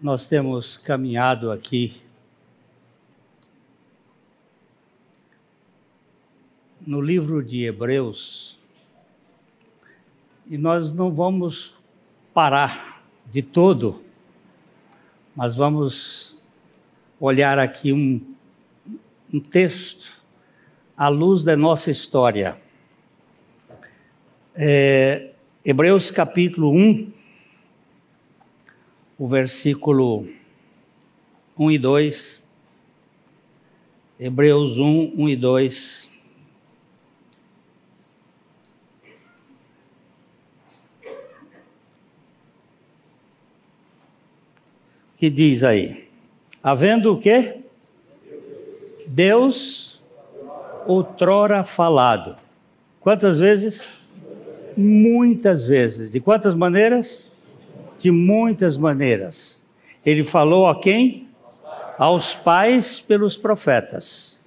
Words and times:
nós 0.00 0.28
temos 0.28 0.76
caminhado 0.76 1.50
aqui 1.50 2.00
no 6.86 7.00
livro 7.00 7.42
de 7.44 7.64
Hebreus 7.64 8.60
e 10.46 10.56
nós 10.56 10.92
não 10.94 11.12
vamos 11.12 11.74
parar 12.32 13.02
de 13.26 13.42
todo, 13.42 14.00
mas 15.34 15.56
vamos 15.56 16.44
olhar 17.18 17.58
aqui 17.58 17.92
um, 17.92 18.20
um 19.34 19.40
texto 19.40 20.22
à 20.96 21.08
luz 21.08 21.42
da 21.42 21.56
nossa 21.56 21.90
história. 21.90 22.56
É, 24.54 25.32
Hebreus 25.64 26.12
capítulo 26.12 26.70
1, 26.72 27.17
o 29.18 29.26
versículo 29.26 30.26
1 31.58 31.70
e 31.72 31.78
2. 31.78 32.48
Hebreus 34.20 34.78
1, 34.78 35.14
1 35.16 35.28
e 35.28 35.36
2. 35.36 36.10
Que 45.16 45.28
diz 45.28 45.64
aí? 45.64 46.08
Havendo 46.62 47.12
o 47.12 47.18
quê? 47.18 47.64
Deus 49.04 50.00
outrora 50.86 51.64
falado. 51.64 52.36
Quantas 53.00 53.38
vezes? 53.38 53.90
Muitas 54.76 55.66
vezes. 55.66 56.12
De 56.12 56.20
quantas 56.20 56.54
maneiras? 56.54 57.27
De 57.98 58.10
muitas 58.10 58.78
maneiras. 58.78 59.64
Ele 60.06 60.24
falou 60.24 60.68
a 60.68 60.80
quem? 60.80 61.28
Aos 61.98 62.34
pais 62.34 63.00
pelos 63.00 63.36
profetas. 63.36 64.38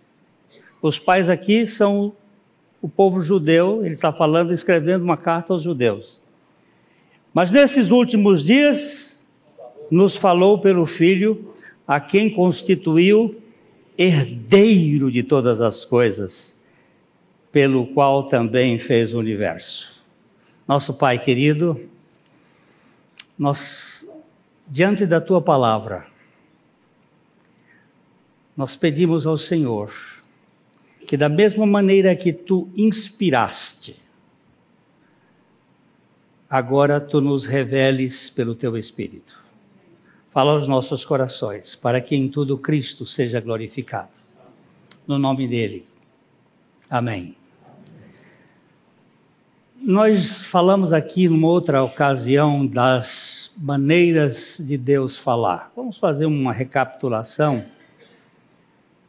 Os 0.82 0.98
pais 0.98 1.30
aqui 1.30 1.68
são 1.68 2.14
o 2.82 2.90
povo 2.90 3.22
judeu, 3.22 3.82
ele 3.84 3.94
está 3.94 4.12
falando, 4.12 4.52
escrevendo 4.52 5.04
uma 5.04 5.18
carta 5.18 5.54
aos 5.54 5.62
judeus. 5.62 6.22
Mas 7.34 7.52
nesses 7.52 7.92
últimos 7.92 8.44
dias, 8.44 9.24
nos 9.92 10.16
falou 10.16 10.60
pelo 10.60 10.86
Filho, 10.86 11.54
a 11.88 12.00
quem 12.00 12.30
constituiu 12.30 13.40
herdeiro 13.98 15.12
de 15.12 15.22
todas 15.22 15.62
as 15.62 15.86
coisas, 15.86 16.60
pelo 17.52 17.86
qual 17.88 18.24
também 18.24 18.80
fez 18.80 19.14
o 19.14 19.20
universo. 19.20 20.02
Nosso 20.68 20.98
Pai 20.98 21.20
querido, 21.20 21.80
nós, 23.42 24.08
diante 24.68 25.04
da 25.08 25.20
tua 25.20 25.42
palavra, 25.42 26.06
nós 28.56 28.76
pedimos 28.76 29.26
ao 29.26 29.36
Senhor 29.36 29.92
que, 31.08 31.18
da 31.18 31.28
mesma 31.28 31.66
maneira 31.66 32.16
que 32.16 32.32
tu 32.32 32.70
inspiraste, 32.78 34.00
agora 36.48 37.02
tu 37.02 37.20
nos 37.20 37.48
reveles 37.48 38.30
pelo 38.30 38.54
teu 38.54 38.78
Espírito. 38.78 39.44
Fala 40.30 40.52
aos 40.52 40.68
nossos 40.68 41.04
corações, 41.04 41.76
para 41.76 42.00
que 42.00 42.16
em 42.16 42.30
tudo 42.30 42.60
Cristo 42.60 43.08
seja 43.08 43.42
glorificado. 43.42 44.12
No 45.08 45.18
nome 45.18 45.48
dele. 45.48 45.88
Amém. 46.88 47.41
Nós 49.84 50.44
falamos 50.44 50.94
aqui 50.94 51.28
numa 51.28 51.48
outra 51.48 51.84
ocasião 51.84 52.68
das 52.68 53.52
maneiras 53.58 54.58
de 54.60 54.78
Deus 54.78 55.18
falar. 55.18 55.72
Vamos 55.76 55.98
fazer 55.98 56.28
uma 56.28 56.54
recapitulação. 56.54 57.66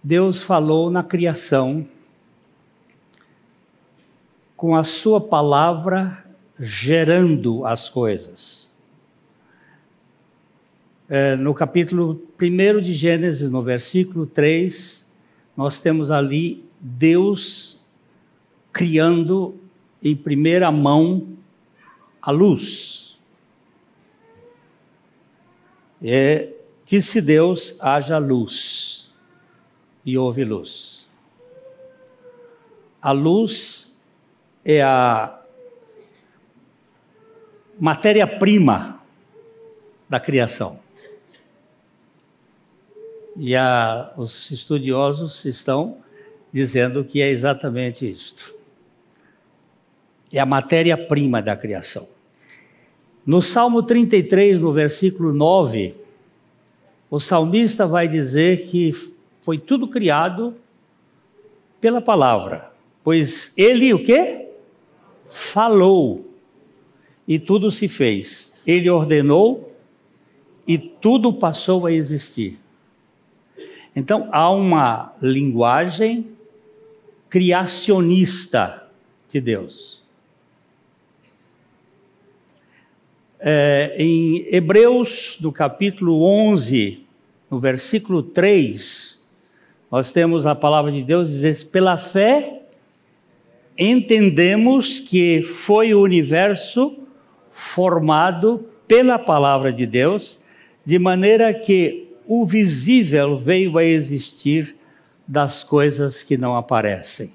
Deus 0.02 0.42
falou 0.42 0.90
na 0.90 1.02
criação 1.02 1.86
com 4.56 4.74
a 4.74 4.82
sua 4.82 5.20
palavra 5.20 6.24
gerando 6.58 7.66
as 7.66 7.90
coisas. 7.90 8.66
É, 11.06 11.36
no 11.36 11.52
capítulo 11.52 12.22
1 12.40 12.80
de 12.80 12.94
Gênesis, 12.94 13.50
no 13.50 13.62
versículo 13.62 14.24
3, 14.24 15.06
nós 15.54 15.80
temos 15.80 16.10
ali 16.10 16.64
Deus 16.80 17.84
criando 18.72 19.60
em 20.02 20.16
primeira 20.16 20.70
mão 20.72 21.36
a 22.20 22.30
luz. 22.30 23.18
É, 26.02 26.52
disse 26.84 27.20
Deus: 27.20 27.76
haja 27.80 28.18
luz, 28.18 29.14
e 30.04 30.18
houve 30.18 30.44
luz. 30.44 31.08
A 33.00 33.12
luz 33.12 33.96
é 34.64 34.82
a 34.82 35.40
matéria-prima 37.78 39.00
da 40.08 40.20
criação. 40.20 40.80
E 43.36 43.56
a, 43.56 44.12
os 44.16 44.50
estudiosos 44.50 45.44
estão 45.44 46.02
dizendo 46.52 47.02
que 47.02 47.22
é 47.22 47.30
exatamente 47.30 48.08
isto 48.08 48.61
é 50.32 50.40
a 50.40 50.46
matéria-prima 50.46 51.42
da 51.42 51.54
criação. 51.54 52.08
No 53.24 53.42
Salmo 53.42 53.82
33, 53.82 54.60
no 54.60 54.72
versículo 54.72 55.32
9, 55.32 55.94
o 57.10 57.20
salmista 57.20 57.86
vai 57.86 58.08
dizer 58.08 58.68
que 58.68 58.90
foi 59.42 59.58
tudo 59.58 59.86
criado 59.86 60.56
pela 61.80 62.00
palavra, 62.00 62.72
pois 63.04 63.52
ele 63.56 63.92
o 63.92 64.02
quê? 64.02 64.48
Falou 65.28 66.26
e 67.28 67.38
tudo 67.38 67.70
se 67.70 67.86
fez. 67.86 68.60
Ele 68.66 68.88
ordenou 68.88 69.72
e 70.66 70.78
tudo 70.78 71.32
passou 71.32 71.86
a 71.86 71.92
existir. 71.92 72.58
Então 73.94 74.28
há 74.32 74.50
uma 74.50 75.14
linguagem 75.20 76.30
criacionista 77.28 78.88
de 79.28 79.40
Deus. 79.40 80.01
É, 83.44 83.96
em 83.98 84.46
Hebreus, 84.54 85.36
no 85.40 85.50
capítulo 85.50 86.22
11, 86.22 87.04
no 87.50 87.58
versículo 87.58 88.22
3, 88.22 89.20
nós 89.90 90.12
temos 90.12 90.46
a 90.46 90.54
palavra 90.54 90.92
de 90.92 91.02
Deus 91.02 91.28
dizer: 91.28 91.66
pela 91.72 91.98
fé 91.98 92.62
entendemos 93.76 95.00
que 95.00 95.42
foi 95.42 95.92
o 95.92 96.00
universo 96.00 96.96
formado 97.50 98.64
pela 98.86 99.18
palavra 99.18 99.72
de 99.72 99.86
Deus, 99.86 100.38
de 100.84 100.96
maneira 101.00 101.52
que 101.52 102.12
o 102.28 102.46
visível 102.46 103.36
veio 103.36 103.76
a 103.76 103.84
existir 103.84 104.76
das 105.26 105.64
coisas 105.64 106.22
que 106.22 106.36
não 106.36 106.56
aparecem. 106.56 107.32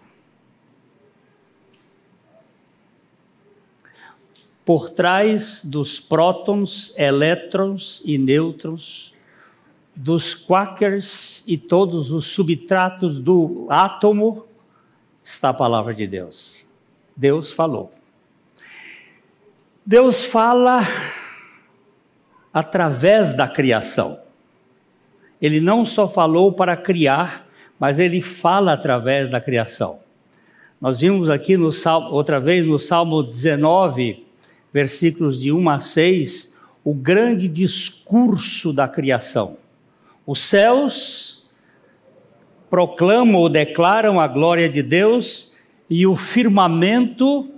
Por 4.68 4.90
trás 4.90 5.64
dos 5.64 5.98
prótons, 5.98 6.94
elétrons 6.98 8.02
e 8.04 8.18
nêutrons, 8.18 9.16
dos 9.96 10.36
quakers 10.36 11.42
e 11.48 11.58
todos 11.58 12.12
os 12.12 12.26
substratos 12.26 13.22
do 13.22 13.66
átomo, 13.70 14.46
está 15.24 15.50
a 15.50 15.54
palavra 15.54 15.94
de 15.94 16.06
Deus. 16.06 16.66
Deus 17.16 17.50
falou. 17.50 17.94
Deus 19.86 20.26
fala 20.26 20.82
através 22.52 23.34
da 23.34 23.48
criação. 23.48 24.20
Ele 25.42 25.62
não 25.62 25.86
só 25.86 26.10
falou 26.10 26.52
para 26.52 26.76
criar, 26.76 27.48
mas 27.80 28.00
ele 28.00 28.20
fala 28.20 28.74
através 28.74 29.30
da 29.30 29.40
criação. 29.40 30.00
Nós 30.82 31.00
vimos 31.00 31.30
aqui 31.30 31.56
no 31.56 31.70
outra 32.12 32.38
vez 32.38 32.68
no 32.68 32.78
Salmo 32.78 33.24
19, 33.24 34.27
versículos 34.78 35.42
de 35.42 35.52
1 35.52 35.70
a 35.72 35.80
6, 35.80 36.56
o 36.84 36.94
grande 36.94 37.48
discurso 37.48 38.72
da 38.72 38.88
criação. 38.88 39.58
Os 40.24 40.40
céus 40.40 41.50
proclamam 42.70 43.42
ou 43.42 43.50
declaram 43.50 44.20
a 44.20 44.28
glória 44.28 44.70
de 44.70 44.84
Deus 44.84 45.52
e 45.90 46.06
o 46.06 46.16
firmamento 46.16 47.50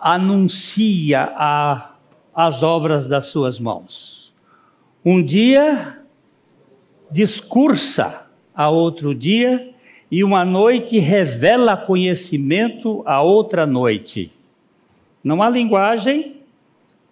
anuncia 0.00 1.30
a, 1.36 1.92
as 2.34 2.62
obras 2.62 3.06
das 3.06 3.26
suas 3.26 3.58
mãos. 3.58 4.32
Um 5.04 5.22
dia 5.22 5.98
discursa 7.10 8.22
a 8.54 8.70
outro 8.70 9.14
dia 9.14 9.74
e 10.10 10.24
uma 10.24 10.42
noite 10.42 10.98
revela 10.98 11.76
conhecimento 11.76 13.02
a 13.04 13.20
outra 13.20 13.66
noite. 13.66 14.37
Não 15.22 15.42
há 15.42 15.50
linguagem, 15.50 16.36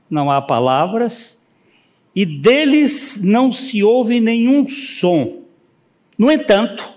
não 0.08 0.30
há 0.30 0.40
palavras, 0.40 1.42
e 2.14 2.24
deles 2.24 3.20
não 3.22 3.52
se 3.52 3.82
ouve 3.82 4.20
nenhum 4.20 4.66
som. 4.66 5.42
No 6.16 6.30
entanto, 6.30 6.96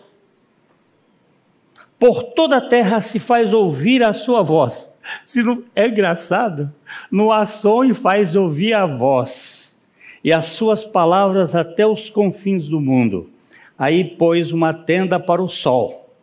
por 2.00 2.24
toda 2.24 2.58
a 2.58 2.62
terra 2.62 3.02
se 3.02 3.20
faz 3.20 3.54
ouvir 3.54 4.02
a 4.02 4.14
sua 4.14 4.42
voz. 4.42 4.98
Se 5.26 5.44
não, 5.44 5.64
é 5.76 5.88
engraçado, 5.88 6.74
no 7.12 7.32
há 7.32 7.46
som 7.46 7.84
e 7.84 7.94
faz 7.94 8.36
ouvir 8.36 8.74
a 8.74 8.86
voz, 8.86 9.82
e 10.24 10.32
as 10.32 10.46
suas 10.46 10.84
palavras 10.86 11.54
até 11.56 11.86
os 11.86 12.10
confins 12.10 12.70
do 12.70 12.80
mundo. 12.80 13.30
Aí 13.78 14.04
pôs 14.04 14.52
uma 14.52 14.74
tenda 14.74 15.20
para 15.20 15.42
o 15.42 15.48
sol, 15.48 16.14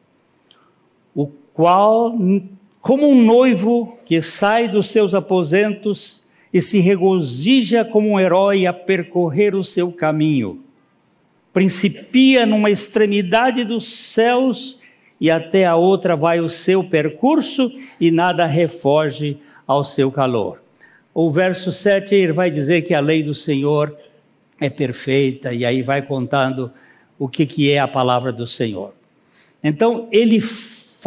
o 1.15 1.27
qual, 1.53 2.15
como 2.87 3.09
um 3.09 3.21
noivo 3.21 3.99
que 4.05 4.23
sai 4.23 4.69
dos 4.69 4.91
seus 4.91 5.13
aposentos 5.13 6.23
e 6.53 6.61
se 6.61 6.79
regozija 6.79 7.85
como 7.85 8.11
um 8.11 8.21
herói 8.21 8.65
a 8.65 8.73
percorrer 8.73 9.57
o 9.57 9.65
seu 9.65 9.91
caminho. 9.91 10.63
Principia 11.53 12.47
numa 12.47 12.71
extremidade 12.71 13.65
dos 13.65 13.93
céus 13.93 14.81
e 15.21 15.29
até 15.29 15.67
a 15.67 15.75
outra 15.75 16.15
vai 16.15 16.39
o 16.39 16.49
seu 16.49 16.85
percurso 16.85 17.73
e 18.01 18.13
nada 18.13 18.47
refoge 18.47 19.37
ao 19.67 19.83
seu 19.83 20.09
calor. 20.13 20.63
O 21.13 21.29
verso 21.29 21.73
7 21.73 22.15
ele 22.15 22.33
vai 22.33 22.53
dizer 22.53 22.83
que 22.83 22.95
a 22.95 23.01
lei 23.01 23.21
do 23.21 23.35
Senhor 23.35 23.97
é 24.61 24.71
perfeita 24.71 25.53
e 25.53 25.65
aí 25.65 25.83
vai 25.83 26.03
contando 26.03 26.71
o 27.19 27.27
que, 27.27 27.47
que 27.47 27.69
é 27.69 27.81
a 27.81 27.89
palavra 27.89 28.31
do 28.31 28.47
Senhor. 28.47 28.95
Então 29.61 30.07
ele 30.13 30.41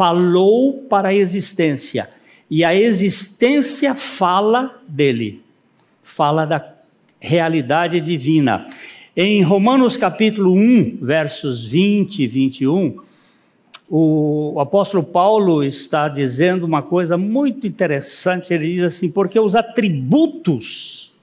falou 0.00 0.78
para 0.88 1.10
a 1.10 1.14
existência 1.14 2.08
e 2.50 2.64
a 2.64 2.74
existência 2.74 3.94
fala 3.94 4.82
dele, 4.88 5.42
fala 6.02 6.46
da 6.46 6.74
realidade 7.20 8.00
divina. 8.00 8.66
Em 9.14 9.42
Romanos 9.42 9.98
capítulo 9.98 10.54
1, 10.54 11.00
versos 11.02 11.66
20 11.66 12.22
e 12.22 12.26
21, 12.26 12.96
o, 13.90 14.58
apóstolo 14.58 15.02
Paulo 15.02 15.62
está 15.62 16.08
dizendo 16.08 16.64
uma 16.64 16.80
coisa 16.80 17.18
muito 17.18 17.66
interessante. 17.66 18.54
Ele 18.54 18.72
diz 18.72 18.82
assim: 18.82 19.10
porque 19.10 19.38
os 19.38 19.54
atributos 19.54 21.14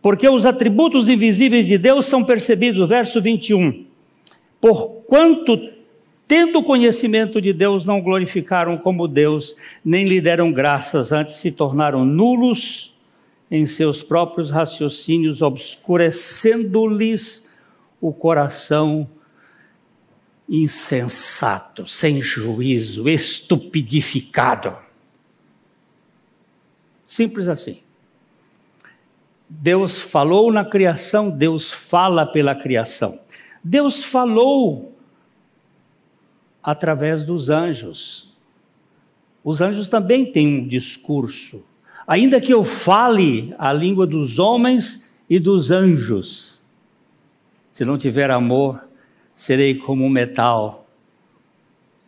Porque 0.00 0.28
os 0.28 0.46
atributos 0.46 1.08
invisíveis 1.08 1.66
de 1.66 1.78
Deus 1.78 2.06
são 2.06 2.24
percebidos, 2.24 2.88
verso 2.88 3.20
21. 3.20 3.84
Porquanto, 4.60 5.58
tendo 6.28 6.62
conhecimento 6.62 7.40
de 7.40 7.52
Deus, 7.52 7.84
não 7.84 8.00
glorificaram 8.00 8.78
como 8.78 9.08
Deus, 9.08 9.56
nem 9.84 10.06
lhe 10.06 10.20
deram 10.20 10.52
graças, 10.52 11.12
antes 11.12 11.34
se 11.36 11.50
tornaram 11.50 12.04
nulos 12.04 12.93
em 13.54 13.64
seus 13.66 14.02
próprios 14.02 14.50
raciocínios, 14.50 15.40
obscurecendo-lhes 15.40 17.54
o 18.00 18.12
coração 18.12 19.08
insensato, 20.48 21.86
sem 21.86 22.20
juízo, 22.20 23.08
estupidificado. 23.08 24.76
Simples 27.04 27.46
assim. 27.46 27.80
Deus 29.48 29.98
falou 29.98 30.52
na 30.52 30.64
criação, 30.64 31.30
Deus 31.30 31.72
fala 31.72 32.26
pela 32.26 32.56
criação. 32.56 33.20
Deus 33.62 34.02
falou 34.02 34.98
através 36.60 37.24
dos 37.24 37.50
anjos. 37.50 38.36
Os 39.44 39.60
anjos 39.60 39.88
também 39.88 40.32
têm 40.32 40.58
um 40.58 40.66
discurso. 40.66 41.62
Ainda 42.06 42.40
que 42.40 42.52
eu 42.52 42.64
fale 42.64 43.54
a 43.58 43.72
língua 43.72 44.06
dos 44.06 44.38
homens 44.38 45.08
e 45.28 45.38
dos 45.38 45.70
anjos, 45.70 46.62
se 47.72 47.84
não 47.84 47.96
tiver 47.96 48.30
amor, 48.30 48.80
serei 49.34 49.74
como 49.74 50.04
um 50.04 50.08
metal 50.08 50.86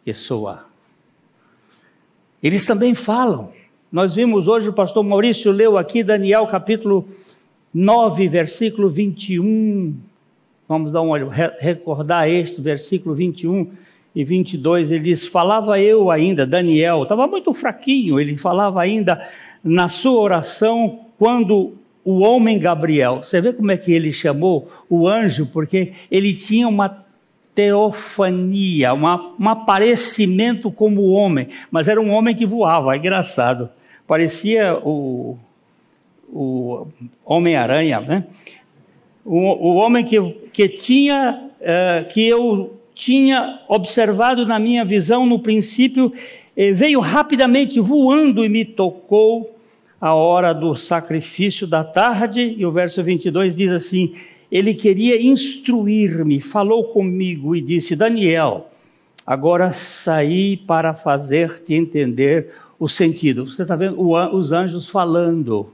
que 0.05 0.13
soa. 0.13 0.67
Eles 2.43 2.67
também 2.67 2.95
falam. 2.95 3.53
Nós 3.91 4.15
vimos 4.15 4.47
hoje, 4.47 4.69
o 4.69 4.73
pastor 4.73 5.03
Maurício 5.03 5.51
leu 5.51 5.79
aqui 5.79 6.05
Daniel 6.05 6.47
capítulo 6.47 7.09
9, 7.73 8.29
versículo 8.29 8.91
21. 8.91 9.97
Vamos 10.69 10.93
dar 10.93 11.01
um 11.01 11.09
olho, 11.09 11.29
recordar 11.29 12.29
este, 12.29 12.61
versículo 12.61 13.15
21 13.15 13.71
e 14.17 14.25
22. 14.25 14.91
Ele 14.91 15.05
diz: 15.05 15.27
Falava 15.27 15.79
eu 15.79 16.11
ainda, 16.11 16.47
Daniel, 16.47 17.03
estava 17.03 17.27
muito 17.27 17.53
fraquinho, 17.53 18.19
ele 18.19 18.35
falava 18.35 18.81
ainda 18.81 19.21
na 19.63 19.87
sua 19.89 20.19
oração 20.19 21.01
quando 21.19 21.75
o 22.03 22.21
homem 22.21 22.59
Gabriel, 22.59 23.23
você 23.23 23.41
vê 23.41 23.53
como 23.53 23.71
é 23.71 23.77
que 23.77 23.93
ele 23.93 24.13
chamou 24.13 24.71
o 24.89 25.07
anjo, 25.09 25.47
porque 25.47 25.93
ele 26.11 26.33
tinha 26.33 26.69
uma 26.69 27.05
teofania, 27.55 28.95
uma, 28.95 29.35
um 29.39 29.49
aparecimento 29.49 30.71
como 30.71 31.11
homem, 31.11 31.49
mas 31.71 31.89
era 31.89 32.01
um 32.01 32.11
homem 32.11 32.35
que 32.35 32.47
voava, 32.47 32.95
é 32.95 32.99
engraçado. 32.99 33.69
Parecia 34.07 34.79
o, 34.85 35.37
o 36.29 36.87
Homem-Aranha, 37.25 38.01
né? 38.01 38.25
O, 39.25 39.39
o, 39.39 39.75
homem 39.75 40.05
que, 40.05 40.21
que 40.53 40.69
tinha, 40.69 41.51
uh, 41.61 42.07
que 42.09 42.29
eu 42.29 42.76
tinha 42.97 43.61
observado 43.69 44.47
na 44.47 44.59
minha 44.59 44.83
visão 44.83 45.27
no 45.27 45.39
princípio, 45.39 46.11
veio 46.75 46.99
rapidamente 46.99 47.79
voando 47.79 48.43
e 48.43 48.49
me 48.49 48.65
tocou 48.65 49.55
a 50.01 50.15
hora 50.15 50.55
do 50.55 50.75
sacrifício 50.75 51.67
da 51.67 51.85
tarde, 51.85 52.55
e 52.57 52.65
o 52.65 52.73
verso 52.73 53.05
22 53.05 53.55
diz 53.55 53.71
assim: 53.71 54.15
ele 54.51 54.73
queria 54.73 55.21
instruir-me, 55.21 56.41
falou 56.41 56.85
comigo 56.85 57.55
e 57.55 57.61
disse: 57.61 57.95
Daniel, 57.95 58.71
agora 59.27 59.73
saí 59.73 60.57
para 60.57 60.95
fazer-te 60.95 61.75
entender 61.75 62.51
o 62.79 62.89
sentido. 62.89 63.47
Você 63.47 63.61
está 63.61 63.77
vendo 63.77 64.01
os 64.01 64.53
anjos 64.53 64.89
falando, 64.89 65.69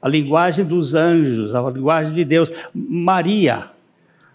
a 0.00 0.08
linguagem 0.08 0.64
dos 0.64 0.94
anjos, 0.94 1.54
a 1.54 1.60
linguagem 1.68 2.14
de 2.14 2.24
Deus. 2.24 2.50
Maria, 2.74 3.70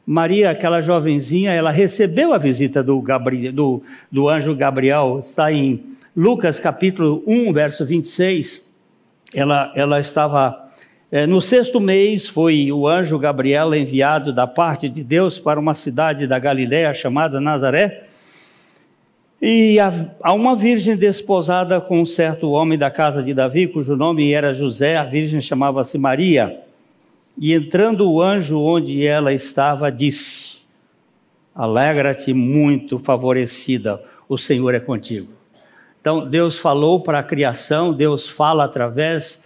Maria, 0.05 0.51
aquela 0.51 0.81
jovenzinha, 0.81 1.51
ela 1.51 1.71
recebeu 1.71 2.33
a 2.33 2.37
visita 2.37 2.83
do, 2.83 3.01
Gabriel, 3.01 3.51
do, 3.51 3.83
do 4.11 4.29
anjo 4.29 4.55
Gabriel, 4.55 5.17
está 5.19 5.51
em 5.51 5.83
Lucas 6.15 6.59
capítulo 6.59 7.23
1, 7.25 7.51
verso 7.51 7.85
26. 7.85 8.73
Ela, 9.33 9.71
ela 9.75 9.99
estava 9.99 10.65
é, 11.11 11.25
no 11.25 11.39
sexto 11.39 11.79
mês 11.79 12.27
foi 12.27 12.71
o 12.71 12.87
anjo 12.87 13.17
Gabriel 13.17 13.73
enviado 13.73 14.33
da 14.33 14.45
parte 14.45 14.89
de 14.89 15.03
Deus 15.03 15.39
para 15.39 15.59
uma 15.59 15.73
cidade 15.73 16.27
da 16.27 16.37
Galiléia 16.37 16.93
chamada 16.93 17.39
Nazaré. 17.39 18.07
E 19.41 19.79
a, 19.79 20.33
uma 20.33 20.55
virgem 20.55 20.97
desposada 20.97 21.79
com 21.79 22.01
um 22.01 22.05
certo 22.05 22.49
homem 22.51 22.77
da 22.77 22.91
casa 22.91 23.21
de 23.21 23.33
Davi, 23.33 23.67
cujo 23.67 23.95
nome 23.95 24.33
era 24.33 24.53
José, 24.53 24.97
a 24.97 25.03
virgem 25.03 25.39
chamava-se 25.39 25.97
Maria. 25.97 26.64
E 27.37 27.53
entrando 27.53 28.09
o 28.09 28.21
anjo 28.21 28.59
onde 28.59 29.05
ela 29.05 29.33
estava, 29.33 29.91
disse: 29.91 30.61
Alegra-te 31.53 32.33
muito 32.33 32.97
favorecida, 32.97 34.01
o 34.27 34.37
Senhor 34.37 34.73
é 34.73 34.79
contigo. 34.79 35.31
Então 35.99 36.27
Deus 36.27 36.57
falou 36.57 37.01
para 37.01 37.19
a 37.19 37.23
criação, 37.23 37.93
Deus 37.93 38.29
fala 38.29 38.63
através 38.63 39.43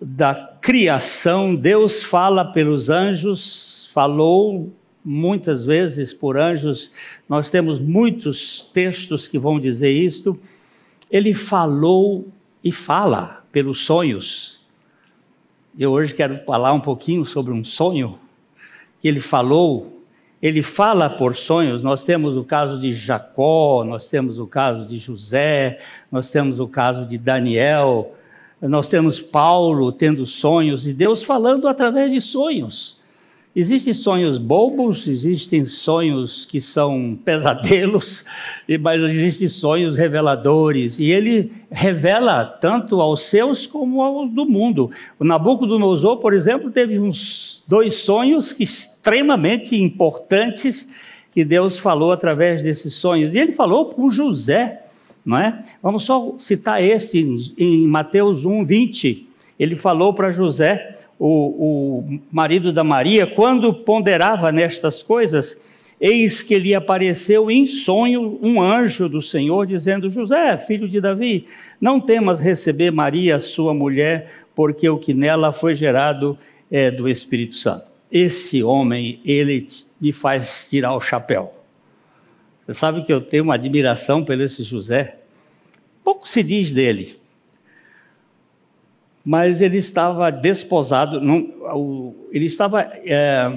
da 0.00 0.34
criação, 0.60 1.54
Deus 1.54 2.02
fala 2.02 2.44
pelos 2.44 2.90
anjos, 2.90 3.88
falou 3.92 4.72
muitas 5.04 5.64
vezes 5.64 6.12
por 6.12 6.36
anjos, 6.36 6.90
nós 7.28 7.50
temos 7.50 7.80
muitos 7.80 8.70
textos 8.74 9.28
que 9.28 9.38
vão 9.38 9.60
dizer 9.60 9.90
isto. 9.90 10.38
Ele 11.10 11.32
falou 11.32 12.28
e 12.62 12.72
fala 12.72 13.44
pelos 13.52 13.78
sonhos. 13.80 14.65
Eu 15.78 15.92
hoje 15.92 16.14
quero 16.14 16.42
falar 16.46 16.72
um 16.72 16.80
pouquinho 16.80 17.26
sobre 17.26 17.52
um 17.52 17.62
sonho 17.62 18.18
que 18.98 19.06
ele 19.06 19.20
falou. 19.20 20.00
Ele 20.40 20.62
fala 20.62 21.10
por 21.10 21.36
sonhos. 21.36 21.82
Nós 21.82 22.02
temos 22.02 22.34
o 22.34 22.44
caso 22.44 22.80
de 22.80 22.94
Jacó, 22.94 23.84
nós 23.84 24.08
temos 24.08 24.38
o 24.38 24.46
caso 24.46 24.86
de 24.86 24.96
José, 24.96 25.78
nós 26.10 26.30
temos 26.30 26.60
o 26.60 26.66
caso 26.66 27.04
de 27.04 27.18
Daniel, 27.18 28.14
nós 28.60 28.88
temos 28.88 29.20
Paulo 29.20 29.92
tendo 29.92 30.24
sonhos 30.24 30.86
e 30.86 30.94
Deus 30.94 31.22
falando 31.22 31.68
através 31.68 32.10
de 32.10 32.22
sonhos. 32.22 32.98
Existem 33.58 33.94
sonhos 33.94 34.36
bobos, 34.36 35.08
existem 35.08 35.64
sonhos 35.64 36.44
que 36.44 36.60
são 36.60 37.18
pesadelos, 37.24 38.22
mas 38.82 39.02
existem 39.02 39.48
sonhos 39.48 39.96
reveladores. 39.96 40.98
E 40.98 41.10
ele 41.10 41.50
revela 41.70 42.44
tanto 42.44 43.00
aos 43.00 43.22
seus 43.22 43.66
como 43.66 44.02
aos 44.02 44.30
do 44.30 44.44
mundo. 44.44 44.90
O 45.18 45.24
Nabucodonosor, 45.24 46.18
por 46.18 46.34
exemplo, 46.34 46.70
teve 46.70 46.98
uns 46.98 47.64
dois 47.66 47.94
sonhos 47.94 48.52
que 48.52 48.62
extremamente 48.62 49.74
importantes 49.74 50.86
que 51.32 51.42
Deus 51.42 51.78
falou 51.78 52.12
através 52.12 52.62
desses 52.62 52.92
sonhos. 52.92 53.34
E 53.34 53.38
ele 53.38 53.54
falou 53.54 53.86
com 53.86 54.10
José, 54.10 54.82
não 55.24 55.38
é? 55.38 55.64
Vamos 55.82 56.04
só 56.04 56.34
citar 56.36 56.82
esse 56.82 57.54
em 57.56 57.86
Mateus 57.88 58.44
1, 58.44 58.66
20. 58.66 59.26
Ele 59.58 59.74
falou 59.74 60.12
para 60.12 60.30
José 60.30 60.95
o, 61.18 61.28
o 62.08 62.20
marido 62.30 62.72
da 62.72 62.84
Maria, 62.84 63.26
quando 63.26 63.72
ponderava 63.72 64.52
nestas 64.52 65.02
coisas, 65.02 65.60
eis 66.00 66.42
que 66.42 66.58
lhe 66.58 66.74
apareceu 66.74 67.50
em 67.50 67.66
sonho 67.66 68.38
um 68.42 68.60
anjo 68.60 69.08
do 69.08 69.22
Senhor, 69.22 69.66
dizendo: 69.66 70.10
José, 70.10 70.56
filho 70.58 70.88
de 70.88 71.00
Davi, 71.00 71.46
não 71.80 72.00
temas 72.00 72.40
receber 72.40 72.90
Maria, 72.90 73.38
sua 73.38 73.72
mulher, 73.72 74.30
porque 74.54 74.88
o 74.88 74.98
que 74.98 75.14
nela 75.14 75.52
foi 75.52 75.74
gerado 75.74 76.38
é 76.70 76.90
do 76.90 77.08
Espírito 77.08 77.54
Santo. 77.54 77.90
Esse 78.10 78.62
homem, 78.62 79.20
ele 79.24 79.66
me 80.00 80.12
faz 80.12 80.68
tirar 80.68 80.94
o 80.94 81.00
chapéu. 81.00 81.52
Você 82.66 82.74
sabe 82.74 83.04
que 83.04 83.12
eu 83.12 83.20
tenho 83.20 83.44
uma 83.44 83.54
admiração 83.54 84.24
por 84.24 84.40
esse 84.40 84.62
José. 84.62 85.16
Pouco 86.02 86.28
se 86.28 86.42
diz 86.42 86.72
dele 86.72 87.16
mas 89.28 89.60
ele 89.60 89.78
estava 89.78 90.30
desposado, 90.30 91.20
não, 91.20 92.14
ele 92.30 92.44
estava 92.46 92.82
é, 92.82 93.50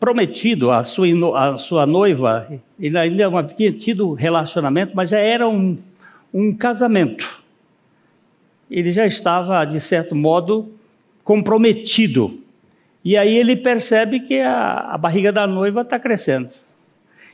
prometido 0.00 0.72
à 0.72 0.82
sua, 0.82 1.06
à 1.38 1.58
sua 1.58 1.86
noiva, 1.86 2.60
ele 2.76 2.98
ainda 2.98 3.30
não 3.30 3.46
tinha 3.46 3.70
tido 3.70 4.14
relacionamento, 4.14 4.96
mas 4.96 5.10
já 5.10 5.20
era 5.20 5.48
um, 5.48 5.78
um 6.34 6.52
casamento. 6.52 7.40
Ele 8.68 8.90
já 8.90 9.06
estava, 9.06 9.64
de 9.64 9.78
certo 9.78 10.16
modo, 10.16 10.72
comprometido. 11.22 12.40
E 13.04 13.16
aí 13.16 13.36
ele 13.36 13.54
percebe 13.54 14.18
que 14.18 14.40
a, 14.40 14.90
a 14.90 14.98
barriga 14.98 15.30
da 15.30 15.46
noiva 15.46 15.82
está 15.82 16.00
crescendo. 16.00 16.50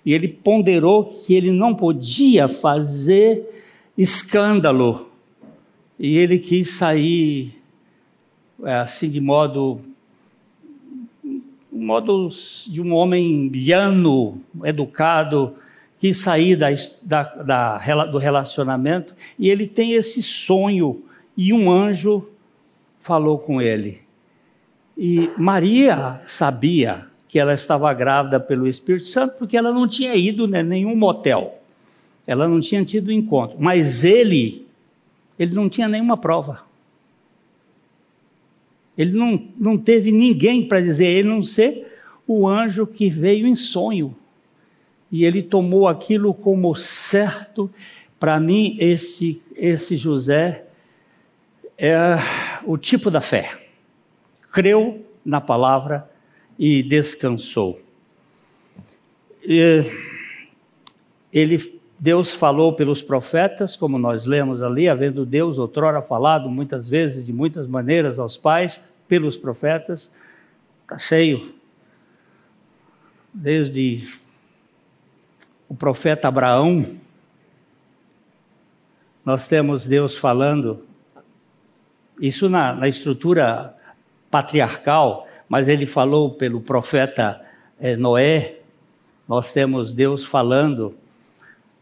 E 0.05 0.13
ele 0.13 0.29
ponderou 0.29 1.07
que 1.07 1.35
ele 1.35 1.51
não 1.51 1.75
podia 1.75 2.51
fazer 2.51 3.49
escândalo. 3.97 5.11
E 5.99 6.19
ele 6.19 6.39
quis 6.39 6.73
sair 6.73 7.62
é, 7.62 7.62
assim 8.65 9.09
de 9.09 9.21
modo 9.21 9.81
modo 11.73 12.29
de 12.69 12.83
um 12.83 12.93
homem 12.93 13.51
llano, 13.53 14.41
educado, 14.63 15.55
que 15.99 16.13
sair 16.13 16.57
da, 16.57 16.69
da, 17.05 17.23
da, 17.23 18.05
do 18.07 18.19
relacionamento, 18.19 19.15
e 19.39 19.49
ele 19.49 19.67
tem 19.67 19.93
esse 19.93 20.23
sonho, 20.23 21.03
e 21.37 21.53
um 21.53 21.71
anjo 21.71 22.29
falou 23.01 23.39
com 23.39 23.61
ele. 23.61 24.01
E 24.97 25.31
Maria 25.39 26.21
sabia 26.27 27.07
que 27.29 27.39
ela 27.39 27.55
estava 27.55 27.93
grávida 27.95 28.39
pelo 28.39 28.69
Espírito 28.69 29.07
Santo, 29.07 29.37
porque 29.39 29.57
ela 29.57 29.73
não 29.73 29.89
tinha 29.89 30.15
ido 30.15 30.45
em 30.45 30.63
nenhum 30.63 30.95
motel, 30.95 31.59
ela 32.27 32.47
não 32.47 32.61
tinha 32.61 32.85
tido 32.85 33.11
encontro, 33.11 33.57
mas 33.59 34.05
ele, 34.05 34.67
ele 35.39 35.55
não 35.55 35.69
tinha 35.69 35.89
nenhuma 35.89 36.17
prova. 36.17 36.72
Ele 38.97 39.13
não, 39.13 39.49
não 39.57 39.79
teve 39.79 40.13
ninguém 40.13 40.67
para 40.67 40.81
dizer, 40.81 41.07
ele 41.07 41.29
não 41.29 41.43
ser 41.43 41.87
o 42.27 42.47
anjo 42.49 42.87
que 42.87 43.09
veio 43.09 43.47
em 43.47 43.55
sonho. 43.55 44.15
E 45.11 45.25
ele 45.25 45.43
tomou 45.43 45.89
aquilo 45.89 46.33
como 46.33 46.75
certo. 46.75 47.71
Para 48.19 48.39
mim, 48.39 48.77
esse, 48.79 49.43
esse 49.57 49.97
José 49.97 50.65
é 51.77 52.17
o 52.65 52.79
tipo 52.79 53.11
da 53.11 53.21
fé. 53.21 53.51
Creu 54.53 55.05
na 55.25 55.41
palavra 55.41 56.09
e 56.59 56.83
descansou. 56.83 57.81
E 59.45 59.85
ele, 61.33 61.81
Deus 62.03 62.33
falou 62.33 62.73
pelos 62.73 63.01
profetas, 63.01 63.77
como 63.77 63.97
nós 63.97 64.27
lemos 64.27 64.61
ali, 64.61 64.89
havendo 64.89 65.25
Deus 65.25 65.57
outrora 65.57 66.03
falado 66.03 66.51
muitas 66.51 66.89
vezes, 66.89 67.27
de 67.27 67.33
muitas 67.33 67.69
maneiras 67.69 68.19
aos 68.19 68.37
pais, 68.37 68.83
pelos 69.07 69.39
profetas, 69.39 70.13
está 70.83 70.99
cheio. 70.99 71.55
Desde 73.33 74.05
o 75.69 75.77
profeta 75.77 76.27
Abraão, 76.27 76.97
nós 79.25 79.47
temos 79.47 79.87
Deus 79.87 80.17
falando, 80.17 80.85
isso 82.21 82.49
na, 82.49 82.75
na 82.75 82.89
estrutura 82.89 83.77
patriarcal, 84.29 85.29
mas 85.49 85.69
ele 85.69 85.87
falou 85.87 86.35
pelo 86.35 86.61
profeta 86.61 87.41
é, 87.79 87.95
Noé, 87.95 88.57
nós 89.29 89.53
temos 89.53 89.95
Deus 89.95 90.25
falando. 90.25 91.01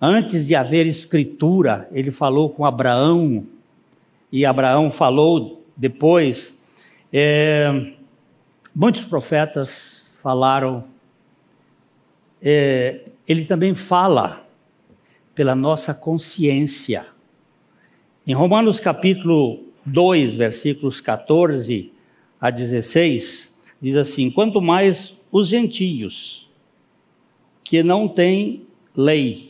Antes 0.00 0.46
de 0.46 0.54
haver 0.54 0.86
escritura, 0.86 1.88
ele 1.92 2.10
falou 2.10 2.48
com 2.48 2.64
Abraão, 2.64 3.46
e 4.32 4.46
Abraão 4.46 4.90
falou 4.90 5.62
depois 5.76 6.58
é, 7.12 7.94
muitos 8.74 9.02
profetas 9.02 10.14
falaram, 10.22 10.84
é, 12.40 13.10
ele 13.26 13.44
também 13.44 13.74
fala 13.74 14.46
pela 15.34 15.54
nossa 15.54 15.92
consciência. 15.92 17.06
Em 18.26 18.32
Romanos 18.32 18.78
capítulo 18.78 19.64
2, 19.84 20.36
versículos 20.36 21.00
14 21.00 21.92
a 22.40 22.50
16, 22.50 23.58
diz 23.80 23.96
assim: 23.96 24.30
Quanto 24.30 24.60
mais 24.60 25.20
os 25.32 25.48
gentios, 25.48 26.48
que 27.64 27.82
não 27.82 28.06
têm 28.06 28.66
lei, 28.94 29.49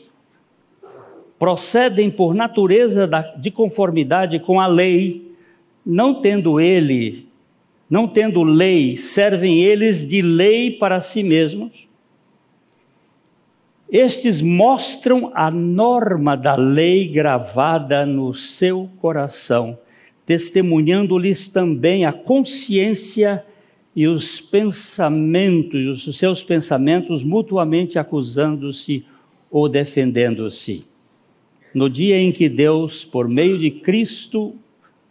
procedem 1.40 2.08
por 2.08 2.34
natureza 2.34 3.10
de 3.36 3.50
conformidade 3.50 4.38
com 4.38 4.60
a 4.60 4.68
lei, 4.68 5.34
não 5.84 6.20
tendo 6.20 6.60
ele 6.60 7.28
não 7.90 8.06
tendo 8.06 8.44
lei, 8.44 8.96
servem 8.96 9.64
eles 9.64 10.06
de 10.06 10.22
lei 10.22 10.70
para 10.70 11.00
si 11.00 11.24
mesmos. 11.24 11.88
Estes 13.90 14.40
mostram 14.40 15.32
a 15.34 15.50
norma 15.50 16.36
da 16.36 16.54
lei 16.54 17.08
gravada 17.08 18.06
no 18.06 18.32
seu 18.32 18.88
coração, 19.00 19.76
testemunhando-lhes 20.24 21.48
também 21.48 22.04
a 22.04 22.12
consciência 22.12 23.44
e 23.96 24.06
os 24.06 24.40
pensamentos, 24.40 26.06
os 26.06 26.16
seus 26.16 26.44
pensamentos 26.44 27.24
mutuamente 27.24 27.98
acusando-se 27.98 29.04
ou 29.50 29.68
defendendo-se. 29.68 30.89
No 31.74 31.88
dia 31.88 32.16
em 32.16 32.32
que 32.32 32.48
Deus, 32.48 33.04
por 33.04 33.28
meio 33.28 33.56
de 33.56 33.70
Cristo, 33.70 34.56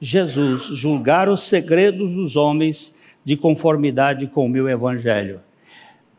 Jesus 0.01 0.63
julgar 0.63 1.29
os 1.29 1.43
segredos 1.43 2.13
dos 2.13 2.35
homens 2.35 2.93
de 3.23 3.37
conformidade 3.37 4.27
com 4.27 4.45
o 4.45 4.49
meu 4.49 4.67
evangelho. 4.67 5.39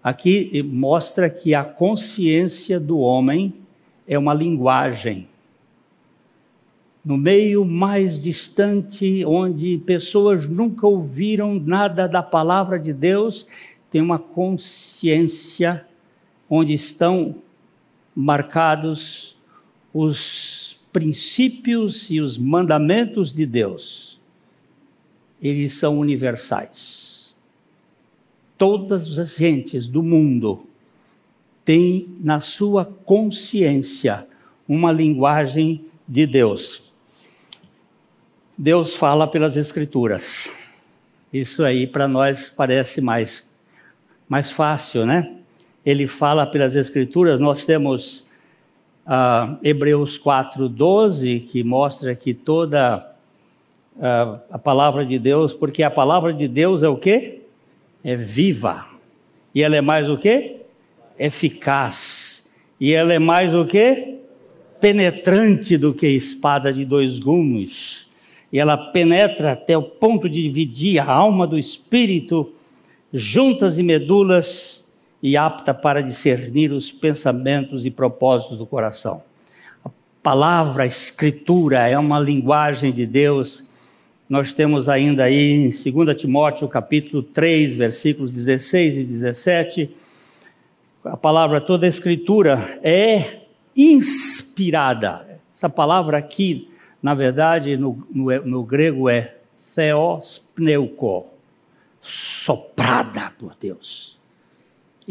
Aqui 0.02 0.62
mostra 0.62 1.28
que 1.28 1.54
a 1.54 1.62
consciência 1.62 2.80
do 2.80 2.98
homem 2.98 3.52
é 4.08 4.18
uma 4.18 4.32
linguagem. 4.32 5.28
No 7.04 7.18
meio 7.18 7.64
mais 7.64 8.18
distante, 8.18 9.24
onde 9.26 9.78
pessoas 9.78 10.46
nunca 10.46 10.86
ouviram 10.86 11.54
nada 11.54 12.06
da 12.06 12.22
palavra 12.22 12.78
de 12.78 12.92
Deus, 12.94 13.46
tem 13.90 14.00
uma 14.00 14.18
consciência 14.18 15.84
onde 16.48 16.72
estão 16.72 17.36
marcados 18.14 19.39
os 19.92 20.80
princípios 20.92 22.10
e 22.10 22.20
os 22.20 22.36
mandamentos 22.36 23.32
de 23.32 23.46
Deus, 23.46 24.20
eles 25.40 25.72
são 25.74 25.98
universais. 25.98 27.34
Todas 28.58 29.18
as 29.18 29.36
gentes 29.36 29.86
do 29.86 30.02
mundo 30.02 30.66
têm 31.64 32.14
na 32.20 32.40
sua 32.40 32.84
consciência 32.84 34.26
uma 34.68 34.92
linguagem 34.92 35.84
de 36.06 36.26
Deus. 36.26 36.92
Deus 38.56 38.94
fala 38.94 39.26
pelas 39.26 39.56
Escrituras. 39.56 40.50
Isso 41.32 41.64
aí 41.64 41.86
para 41.86 42.06
nós 42.06 42.50
parece 42.50 43.00
mais, 43.00 43.50
mais 44.28 44.50
fácil, 44.50 45.06
né? 45.06 45.36
Ele 45.86 46.06
fala 46.06 46.44
pelas 46.46 46.76
Escrituras, 46.76 47.40
nós 47.40 47.64
temos 47.64 48.26
uh, 49.10 49.58
Hebreus 49.62 50.16
4,12, 50.18 51.44
que 51.46 51.64
mostra 51.64 52.14
que 52.14 52.32
toda 52.32 53.14
uh, 53.96 54.40
a 54.48 54.58
palavra 54.58 55.04
de 55.04 55.18
Deus, 55.18 55.52
porque 55.52 55.82
a 55.82 55.90
palavra 55.90 56.32
de 56.32 56.46
Deus 56.46 56.84
é 56.84 56.88
o 56.88 56.96
quê? 56.96 57.40
É 58.04 58.14
viva. 58.14 58.86
E 59.52 59.62
ela 59.62 59.74
é 59.74 59.80
mais 59.80 60.08
o 60.08 60.16
quê? 60.16 60.60
Eficaz. 61.18 62.48
E 62.80 62.92
ela 62.92 63.12
é 63.12 63.18
mais 63.18 63.52
o 63.52 63.66
quê? 63.66 64.18
Penetrante 64.80 65.76
do 65.76 65.92
que 65.92 66.06
espada 66.06 66.72
de 66.72 66.84
dois 66.84 67.18
gumes. 67.18 68.08
E 68.52 68.58
ela 68.58 68.76
penetra 68.76 69.52
até 69.52 69.76
o 69.76 69.82
ponto 69.82 70.28
de 70.28 70.42
dividir 70.42 70.98
a 70.98 71.12
alma 71.12 71.46
do 71.46 71.58
espírito, 71.58 72.52
juntas 73.12 73.76
e 73.76 73.82
medulas, 73.82 74.86
e 75.22 75.36
apta 75.36 75.74
para 75.74 76.02
discernir 76.02 76.72
os 76.72 76.90
pensamentos 76.90 77.84
e 77.84 77.90
propósitos 77.90 78.56
do 78.56 78.66
coração. 78.66 79.22
A 79.84 79.90
palavra, 80.22 80.84
a 80.84 80.86
escritura 80.86 81.86
é 81.88 81.98
uma 81.98 82.18
linguagem 82.18 82.92
de 82.92 83.04
Deus. 83.06 83.68
Nós 84.28 84.54
temos 84.54 84.88
ainda 84.88 85.24
aí 85.24 85.52
em 85.52 85.70
2 85.70 86.16
Timóteo 86.20 86.68
capítulo 86.68 87.22
3, 87.22 87.76
versículos 87.76 88.32
16 88.32 88.96
e 88.96 89.04
17, 89.04 89.90
a 91.02 91.16
palavra 91.16 91.62
toda 91.62 91.86
a 91.86 91.88
escritura 91.88 92.78
é 92.82 93.40
inspirada. 93.74 95.40
Essa 95.52 95.68
palavra 95.68 96.18
aqui, 96.18 96.70
na 97.02 97.14
verdade, 97.14 97.76
no, 97.76 98.06
no, 98.10 98.42
no 98.44 98.62
grego 98.62 99.08
é 99.08 99.36
theospneuko, 99.74 101.26
soprada 102.02 103.32
por 103.38 103.54
Deus 103.58 104.19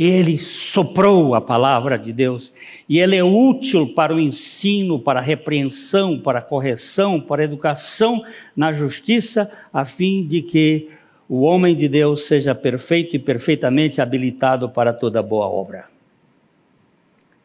ele 0.01 0.37
soprou 0.37 1.35
a 1.35 1.41
palavra 1.41 1.99
de 1.99 2.13
Deus 2.13 2.53
e 2.87 2.99
ele 2.99 3.17
é 3.17 3.23
útil 3.23 3.93
para 3.93 4.15
o 4.15 4.19
ensino, 4.19 4.97
para 4.97 5.19
a 5.19 5.21
repreensão, 5.21 6.17
para 6.17 6.39
a 6.39 6.41
correção, 6.41 7.19
para 7.19 7.41
a 7.41 7.43
educação 7.43 8.23
na 8.55 8.71
justiça, 8.71 9.51
a 9.73 9.83
fim 9.83 10.25
de 10.25 10.41
que 10.41 10.89
o 11.27 11.41
homem 11.41 11.75
de 11.75 11.89
Deus 11.89 12.27
seja 12.27 12.55
perfeito 12.55 13.17
e 13.17 13.19
perfeitamente 13.19 13.99
habilitado 13.99 14.69
para 14.69 14.93
toda 14.93 15.21
boa 15.21 15.47
obra. 15.47 15.89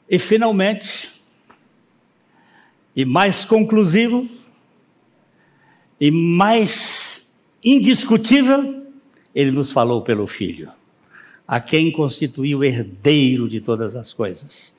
E 0.09 0.17
finalmente, 0.17 1.11
e 2.95 3.05
mais 3.05 3.45
conclusivo, 3.45 4.29
e 6.01 6.09
mais 6.13 7.35
indiscutível, 7.65 8.87
ele 9.35 9.51
nos 9.51 9.73
falou 9.73 10.03
pelo 10.03 10.29
Filho 10.29 10.71
a 11.47 11.61
quem 11.61 11.93
constituiu 11.93 12.65
herdeiro 12.65 13.49
de 13.49 13.61
todas 13.61 13.97
as 13.97 14.13
coisas. 14.13 14.75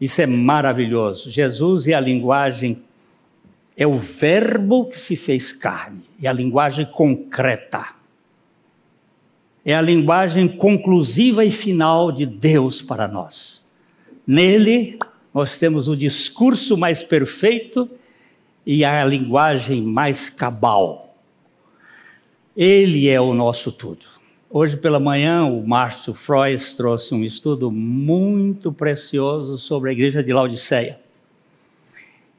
Isso 0.00 0.20
é 0.20 0.26
maravilhoso. 0.26 1.30
Jesus 1.30 1.86
é 1.88 1.94
a 1.94 2.00
linguagem, 2.00 2.82
é 3.76 3.86
o 3.86 3.96
verbo 3.96 4.86
que 4.86 4.98
se 4.98 5.16
fez 5.16 5.52
carne, 5.52 6.02
é 6.22 6.28
a 6.28 6.32
linguagem 6.32 6.86
concreta. 6.86 7.94
É 9.64 9.74
a 9.74 9.80
linguagem 9.80 10.46
conclusiva 10.46 11.44
e 11.44 11.50
final 11.50 12.12
de 12.12 12.26
Deus 12.26 12.82
para 12.82 13.08
nós. 13.08 13.64
Nele, 14.26 14.98
nós 15.32 15.58
temos 15.58 15.88
o 15.88 15.96
discurso 15.96 16.76
mais 16.76 17.02
perfeito 17.02 17.88
e 18.66 18.84
a 18.84 19.04
linguagem 19.04 19.82
mais 19.82 20.28
cabal. 20.28 21.16
Ele 22.54 23.08
é 23.08 23.20
o 23.20 23.32
nosso 23.32 23.72
tudo. 23.72 24.04
Hoje 24.56 24.76
pela 24.76 25.00
manhã, 25.00 25.44
o 25.44 25.66
Márcio 25.66 26.14
Frois 26.14 26.76
trouxe 26.76 27.12
um 27.12 27.24
estudo 27.24 27.72
muito 27.72 28.72
precioso 28.72 29.58
sobre 29.58 29.90
a 29.90 29.92
igreja 29.92 30.22
de 30.22 30.32
Laodiceia, 30.32 31.00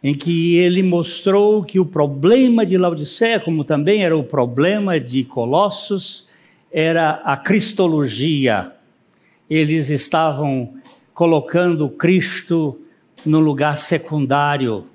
em 0.02 0.16
que 0.16 0.56
ele 0.56 0.82
mostrou 0.82 1.62
que 1.62 1.78
o 1.78 1.86
problema 1.86 2.66
de 2.66 2.78
Laodiceia, 2.78 3.38
como 3.38 3.66
também 3.66 4.06
era 4.06 4.16
o 4.16 4.24
problema 4.24 4.98
de 4.98 5.26
Colossos, 5.26 6.30
era 6.72 7.16
a 7.26 7.36
cristologia. 7.36 8.72
Eles 9.50 9.90
estavam 9.90 10.76
colocando 11.14 11.90
Cristo 11.90 12.80
no 13.26 13.42
lugar 13.42 13.78
secundário, 13.78 14.86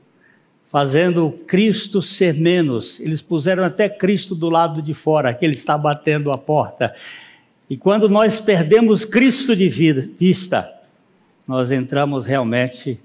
fazendo 0.70 1.32
Cristo 1.48 2.00
ser 2.00 2.32
menos. 2.32 3.00
Eles 3.00 3.20
puseram 3.20 3.64
até 3.64 3.88
Cristo 3.88 4.36
do 4.36 4.48
lado 4.48 4.80
de 4.80 4.94
fora, 4.94 5.34
que 5.34 5.44
ele 5.44 5.56
está 5.56 5.76
batendo 5.76 6.30
a 6.30 6.38
porta. 6.38 6.94
E 7.68 7.76
quando 7.76 8.08
nós 8.08 8.38
perdemos 8.38 9.04
Cristo 9.04 9.56
de 9.56 9.68
vista, 9.68 10.72
nós 11.46 11.72
entramos 11.72 12.24
realmente 12.24 13.00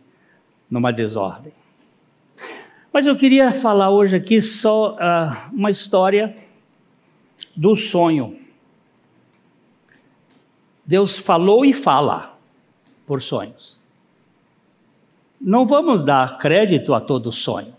numa 0.70 0.94
desordem. 0.94 1.52
Mas 2.94 3.08
eu 3.08 3.16
queria 3.16 3.52
falar 3.52 3.90
hoje 3.90 4.16
aqui 4.16 4.44
só 4.44 4.94
uh, 4.94 5.52
uma 5.52 5.72
história 5.72 6.36
do 7.56 7.76
sonho. 7.76 8.38
Deus 10.86 11.18
falou 11.18 11.66
e 11.66 11.74
fala 11.74 12.38
por 13.08 13.24
sonhos. 13.24 13.84
Não 15.46 15.64
vamos 15.64 16.04
dar 16.04 16.40
crédito 16.40 16.92
a 16.96 17.00
todo 17.00 17.32
sonho, 17.32 17.76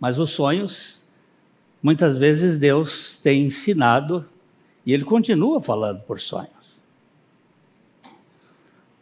mas 0.00 0.18
os 0.18 0.30
sonhos, 0.30 1.06
muitas 1.82 2.16
vezes 2.16 2.56
Deus 2.56 3.18
tem 3.18 3.44
ensinado 3.44 4.24
e 4.86 4.94
Ele 4.94 5.04
continua 5.04 5.60
falando 5.60 6.00
por 6.04 6.18
sonhos. 6.18 6.48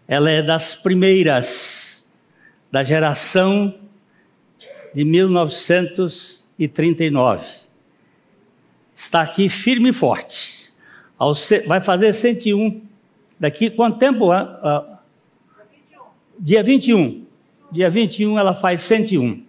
Ela 0.07 0.31
é 0.31 0.43
das 0.43 0.75
primeiras 0.75 2.07
da 2.71 2.83
geração 2.83 3.75
de 4.95 5.03
1939. 5.05 7.47
Está 8.95 9.23
aqui 9.23 9.49
firme 9.49 9.89
e 9.91 9.93
forte. 9.93 10.71
Vai 11.67 11.81
fazer 11.81 12.13
101. 12.13 12.83
Daqui 13.39 13.71
quanto 13.71 13.99
tempo? 13.99 14.31
Dia 16.39 16.63
21. 16.63 17.25
Dia 17.73 17.91
21 17.91 18.39
ela 18.39 18.55
faz 18.55 18.83
101. 18.83 19.46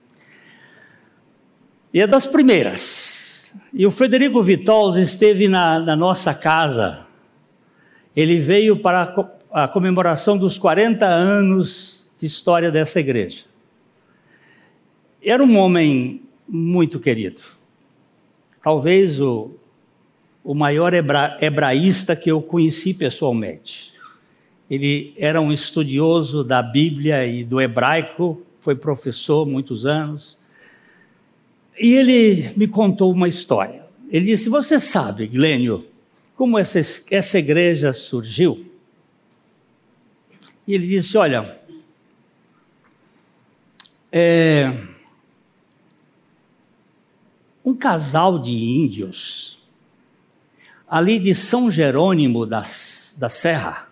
E 1.98 2.00
é 2.00 2.06
das 2.06 2.28
primeiras. 2.28 3.52
E 3.74 3.84
o 3.84 3.90
Frederico 3.90 4.44
Vitols 4.44 4.98
esteve 4.98 5.48
na, 5.48 5.80
na 5.80 5.96
nossa 5.96 6.32
casa. 6.32 7.08
Ele 8.16 8.40
veio 8.40 8.78
para 8.78 9.16
a, 9.52 9.68
comemoração 9.68 10.38
dos 10.38 10.60
40 10.60 11.04
anos 11.04 12.12
de 12.16 12.28
história 12.28 12.70
dessa 12.70 13.00
igreja. 13.00 13.46
Era 15.24 15.44
um 15.44 15.58
homem 15.58 16.22
muito 16.48 17.00
querido. 17.00 17.42
Talvez 18.62 19.20
o, 19.20 19.56
o 20.44 20.54
maior 20.54 20.94
hebra, 20.94 21.36
hebraísta 21.42 22.16
que 22.16 22.30
eu 22.30 22.44
conheci 22.44 22.94
pessoalmente. 22.94 23.92
Ele 24.70 25.16
era 25.18 25.42
um 25.42 25.52
estudioso 25.52 26.44
da 26.44 26.62
Bíblia 26.62 27.26
e 27.26 27.44
do 27.44 27.60
hebraico, 27.60 28.40
foi 28.60 28.76
professor 28.76 29.48
muitos 29.48 29.84
anos 29.84 30.38
e 31.80 31.94
ele 31.94 32.52
me 32.56 32.68
contou 32.68 33.12
uma 33.12 33.28
história. 33.28 33.86
Ele 34.10 34.26
disse: 34.26 34.50
Você 34.50 34.80
sabe, 34.80 35.28
Glênio, 35.28 35.86
como 36.36 36.58
essa, 36.58 36.80
essa 37.12 37.38
igreja 37.38 37.94
surgiu? 37.94 38.66
E 40.68 40.74
ele 40.74 40.88
disse: 40.88 41.18
Olha, 41.18 41.60
é, 44.12 44.74
um 47.64 47.76
casal 47.76 48.40
de 48.40 48.52
índios, 48.52 49.62
ali 50.88 51.20
de 51.20 51.36
São 51.36 51.70
Jerônimo 51.70 52.46
das, 52.46 53.16
da 53.20 53.30
Serra, 53.30 53.90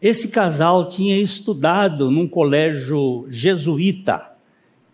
esse 0.00 0.28
casal 0.28 0.88
tinha 0.88 1.16
estudado 1.20 2.10
num 2.10 2.26
colégio 2.26 3.24
jesuíta 3.28 4.31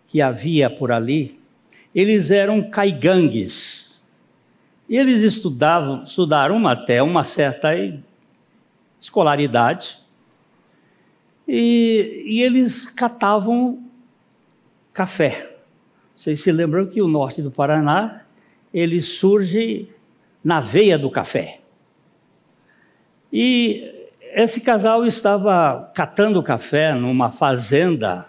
que 0.09 0.23
havia 0.23 0.71
por 0.71 0.91
ali, 0.91 1.39
eles 1.93 2.31
eram 2.31 2.67
caigangues. 2.67 4.03
Eles 4.89 5.21
estudavam, 5.21 6.03
estudaram 6.03 6.67
até 6.67 7.01
uma 7.01 7.23
certa 7.23 7.69
escolaridade, 8.99 9.99
e, 11.47 12.23
e 12.27 12.41
eles 12.41 12.87
catavam 12.87 13.83
café. 14.91 15.57
Vocês 16.15 16.41
se 16.41 16.51
lembram 16.51 16.87
que 16.87 17.01
o 17.01 17.07
norte 17.07 17.41
do 17.41 17.51
Paraná, 17.51 18.23
ele 18.73 19.01
surge 19.01 19.89
na 20.43 20.59
veia 20.59 20.97
do 20.97 21.09
café. 21.09 21.59
E 23.31 24.09
esse 24.33 24.61
casal 24.61 25.05
estava 25.05 25.91
catando 25.93 26.41
café 26.41 26.93
numa 26.95 27.31
fazenda 27.31 28.27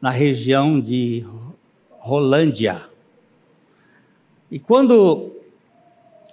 na 0.00 0.10
região 0.10 0.80
de 0.80 1.26
Rolândia. 1.98 2.82
E 4.50 4.58
quando 4.58 5.30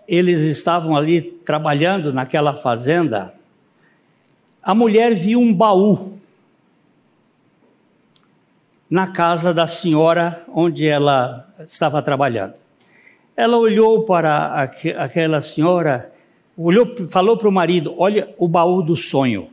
eles 0.08 0.40
estavam 0.40 0.96
ali 0.96 1.22
trabalhando 1.22 2.14
naquela 2.14 2.54
fazenda, 2.54 3.34
a 4.64 4.74
mulher 4.74 5.14
viu 5.14 5.40
um 5.40 5.54
baú 5.54 6.18
na 8.90 9.08
casa 9.08 9.54
da 9.54 9.68
senhora 9.68 10.46
onde 10.48 10.88
ela 10.88 11.54
estava 11.66 12.02
trabalhando. 12.02 12.54
Ela 13.36 13.58
olhou 13.58 14.04
para 14.04 14.64
aquela 14.98 15.42
senhora, 15.42 16.12
olhou, 16.58 16.96
falou 17.10 17.38
para 17.38 17.50
o 17.50 17.52
marido: 17.52 17.94
Olha 17.98 18.34
o 18.38 18.48
baú 18.48 18.82
do 18.82 18.96
sonho. 18.96 19.50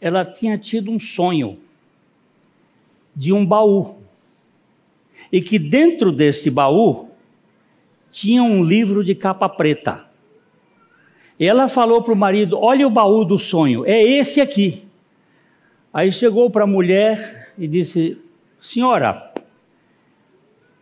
Ela 0.00 0.24
tinha 0.24 0.56
tido 0.56 0.90
um 0.92 0.98
sonho 0.98 1.58
de 3.18 3.32
um 3.32 3.44
baú. 3.44 3.96
E 5.32 5.42
que 5.42 5.58
dentro 5.58 6.12
desse 6.12 6.52
baú 6.52 7.08
tinha 8.12 8.44
um 8.44 8.62
livro 8.62 9.02
de 9.02 9.12
capa 9.12 9.48
preta. 9.48 10.08
Ela 11.38 11.66
falou 11.66 12.00
para 12.00 12.12
o 12.12 12.16
marido: 12.16 12.56
Olha 12.56 12.86
o 12.86 12.90
baú 12.90 13.24
do 13.24 13.36
sonho, 13.36 13.84
é 13.84 14.00
esse 14.00 14.40
aqui. 14.40 14.86
Aí 15.92 16.12
chegou 16.12 16.48
para 16.48 16.62
a 16.62 16.66
mulher 16.66 17.52
e 17.58 17.66
disse: 17.66 18.22
Senhora, 18.60 19.32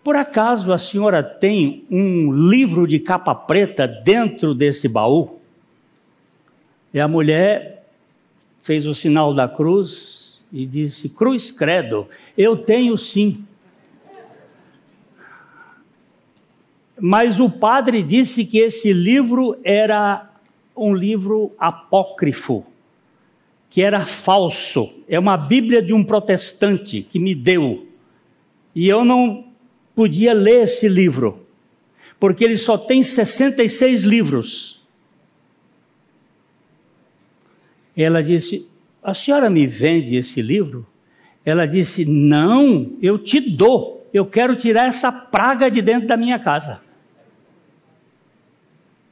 por 0.04 0.14
acaso 0.14 0.74
a 0.74 0.78
senhora 0.78 1.22
tem 1.22 1.86
um 1.90 2.30
livro 2.30 2.86
de 2.86 2.98
capa 2.98 3.34
preta 3.34 3.88
dentro 3.88 4.54
desse 4.54 4.88
baú? 4.88 5.40
E 6.92 7.00
a 7.00 7.08
mulher 7.08 7.86
fez 8.60 8.86
o 8.86 8.92
sinal 8.92 9.32
da 9.32 9.48
cruz 9.48 10.25
e 10.52 10.66
disse: 10.66 11.08
Cruz 11.08 11.50
credo, 11.50 12.08
eu 12.36 12.56
tenho 12.56 12.96
sim. 12.96 13.44
Mas 16.98 17.38
o 17.38 17.50
padre 17.50 18.02
disse 18.02 18.44
que 18.44 18.58
esse 18.58 18.92
livro 18.92 19.58
era 19.62 20.30
um 20.74 20.94
livro 20.94 21.52
apócrifo, 21.58 22.64
que 23.68 23.82
era 23.82 24.06
falso. 24.06 24.92
É 25.06 25.18
uma 25.18 25.36
Bíblia 25.36 25.82
de 25.82 25.92
um 25.92 26.02
protestante 26.02 27.02
que 27.02 27.18
me 27.18 27.34
deu. 27.34 27.86
E 28.74 28.88
eu 28.88 29.04
não 29.04 29.46
podia 29.94 30.32
ler 30.32 30.64
esse 30.64 30.88
livro, 30.88 31.46
porque 32.18 32.44
ele 32.44 32.56
só 32.56 32.78
tem 32.78 33.02
66 33.02 34.04
livros. 34.04 34.82
Ela 37.96 38.22
disse: 38.22 38.68
A 39.06 39.14
senhora 39.14 39.48
me 39.48 39.66
vende 39.68 40.16
esse 40.16 40.42
livro? 40.42 40.84
Ela 41.44 41.64
disse: 41.64 42.04
Não, 42.04 42.96
eu 43.00 43.16
te 43.16 43.38
dou. 43.38 44.04
Eu 44.12 44.26
quero 44.26 44.56
tirar 44.56 44.88
essa 44.88 45.12
praga 45.12 45.70
de 45.70 45.80
dentro 45.80 46.08
da 46.08 46.16
minha 46.16 46.40
casa. 46.40 46.82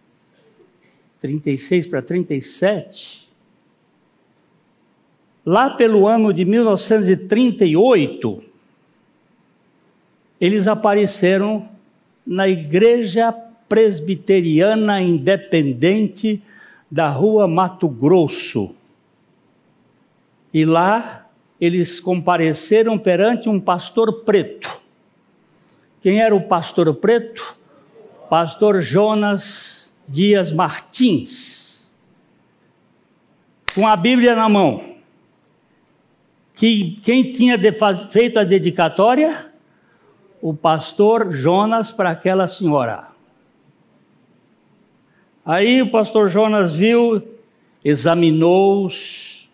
36 1.19 1.87
para 1.87 2.01
37. 2.01 3.28
Lá 5.45 5.69
pelo 5.69 6.07
ano 6.07 6.33
de 6.33 6.43
1938, 6.45 8.43
eles 10.39 10.67
apareceram 10.67 11.67
na 12.25 12.47
igreja 12.47 13.31
presbiteriana 13.67 15.01
independente 15.01 16.41
da 16.89 17.09
rua 17.09 17.47
Mato 17.47 17.87
Grosso. 17.87 18.75
E 20.53 20.65
lá 20.65 21.27
eles 21.59 21.99
compareceram 21.99 22.97
perante 22.97 23.49
um 23.49 23.59
pastor 23.59 24.23
preto. 24.23 24.79
Quem 26.01 26.21
era 26.21 26.35
o 26.35 26.41
pastor 26.41 26.93
preto? 26.95 27.55
Pastor 28.29 28.81
Jonas 28.81 29.93
Dias 30.07 30.51
Martins. 30.51 31.93
Com 33.75 33.85
a 33.87 33.95
Bíblia 33.95 34.35
na 34.35 34.47
mão. 34.47 34.98
Que, 36.59 36.99
quem 37.01 37.31
tinha 37.31 37.57
feito 38.11 38.37
a 38.37 38.43
dedicatória? 38.43 39.49
O 40.41 40.53
pastor 40.53 41.31
Jonas 41.31 41.89
para 41.89 42.09
aquela 42.09 42.47
senhora. 42.47 43.07
Aí 45.45 45.81
o 45.81 45.89
pastor 45.89 46.27
Jonas 46.27 46.75
viu, 46.75 47.23
examinou-os, 47.83 49.49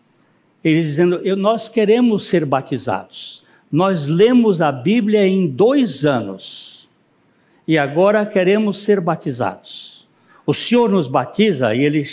eles 0.64 0.88
dizendo: 0.88 1.36
Nós 1.36 1.70
queremos 1.70 2.26
ser 2.26 2.44
batizados. 2.44 3.46
Nós 3.72 4.08
lemos 4.08 4.60
a 4.60 4.72
Bíblia 4.72 5.28
em 5.28 5.46
dois 5.46 6.06
anos 6.06 6.90
e 7.68 7.78
agora 7.78 8.26
queremos 8.26 8.80
ser 8.80 9.00
batizados. 9.00 10.08
O 10.44 10.56
Senhor 10.56 10.90
nos 10.90 11.08
batiza? 11.08 11.76
E 11.76 11.84
ele 11.84 12.04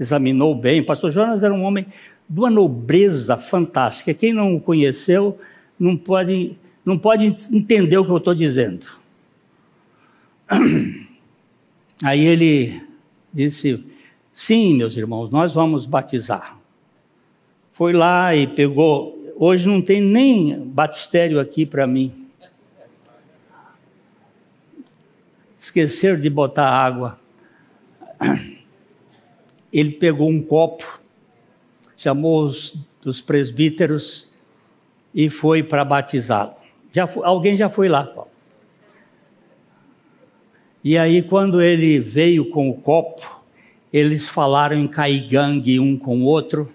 examinou 0.00 0.54
bem. 0.54 0.80
O 0.80 0.86
pastor 0.86 1.10
Jonas 1.10 1.42
era 1.42 1.52
um 1.52 1.62
homem 1.62 1.86
de 2.28 2.38
uma 2.38 2.50
nobreza 2.50 3.36
fantástica. 3.36 4.12
Quem 4.12 4.32
não 4.32 4.56
o 4.56 4.60
conheceu 4.60 5.38
não 5.78 5.96
pode, 5.96 6.58
não 6.84 6.98
pode 6.98 7.26
entender 7.52 7.96
o 7.96 8.04
que 8.04 8.10
eu 8.10 8.18
estou 8.18 8.34
dizendo. 8.34 8.86
Aí 12.02 12.24
ele 12.24 12.82
disse: 13.32 13.84
Sim, 14.32 14.76
meus 14.76 14.96
irmãos, 14.96 15.30
nós 15.30 15.52
vamos 15.54 15.86
batizar. 15.86 16.58
Foi 17.72 17.92
lá 17.92 18.34
e 18.34 18.46
pegou. 18.46 19.16
Hoje 19.36 19.68
não 19.68 19.80
tem 19.80 20.00
nem 20.00 20.58
batistério 20.64 21.38
aqui 21.38 21.64
para 21.64 21.86
mim. 21.86 22.26
Esqueceram 25.58 26.18
de 26.18 26.28
botar 26.28 26.68
água. 26.68 27.18
Ele 29.72 29.92
pegou 29.92 30.30
um 30.30 30.42
copo, 30.42 30.97
chamou 31.98 32.44
os, 32.44 32.88
os 33.04 33.20
presbíteros 33.20 34.32
e 35.12 35.28
foi 35.28 35.62
para 35.62 35.84
batizá-lo. 35.84 36.54
Já, 36.92 37.06
alguém 37.24 37.56
já 37.56 37.68
foi 37.68 37.88
lá, 37.88 38.04
Paulo. 38.04 38.30
E 40.82 40.96
aí, 40.96 41.20
quando 41.22 41.60
ele 41.60 41.98
veio 41.98 42.48
com 42.50 42.70
o 42.70 42.74
copo, 42.74 43.42
eles 43.92 44.28
falaram 44.28 44.76
em 44.76 44.86
caigangue 44.86 45.80
um 45.80 45.98
com 45.98 46.22
o 46.22 46.24
outro, 46.24 46.72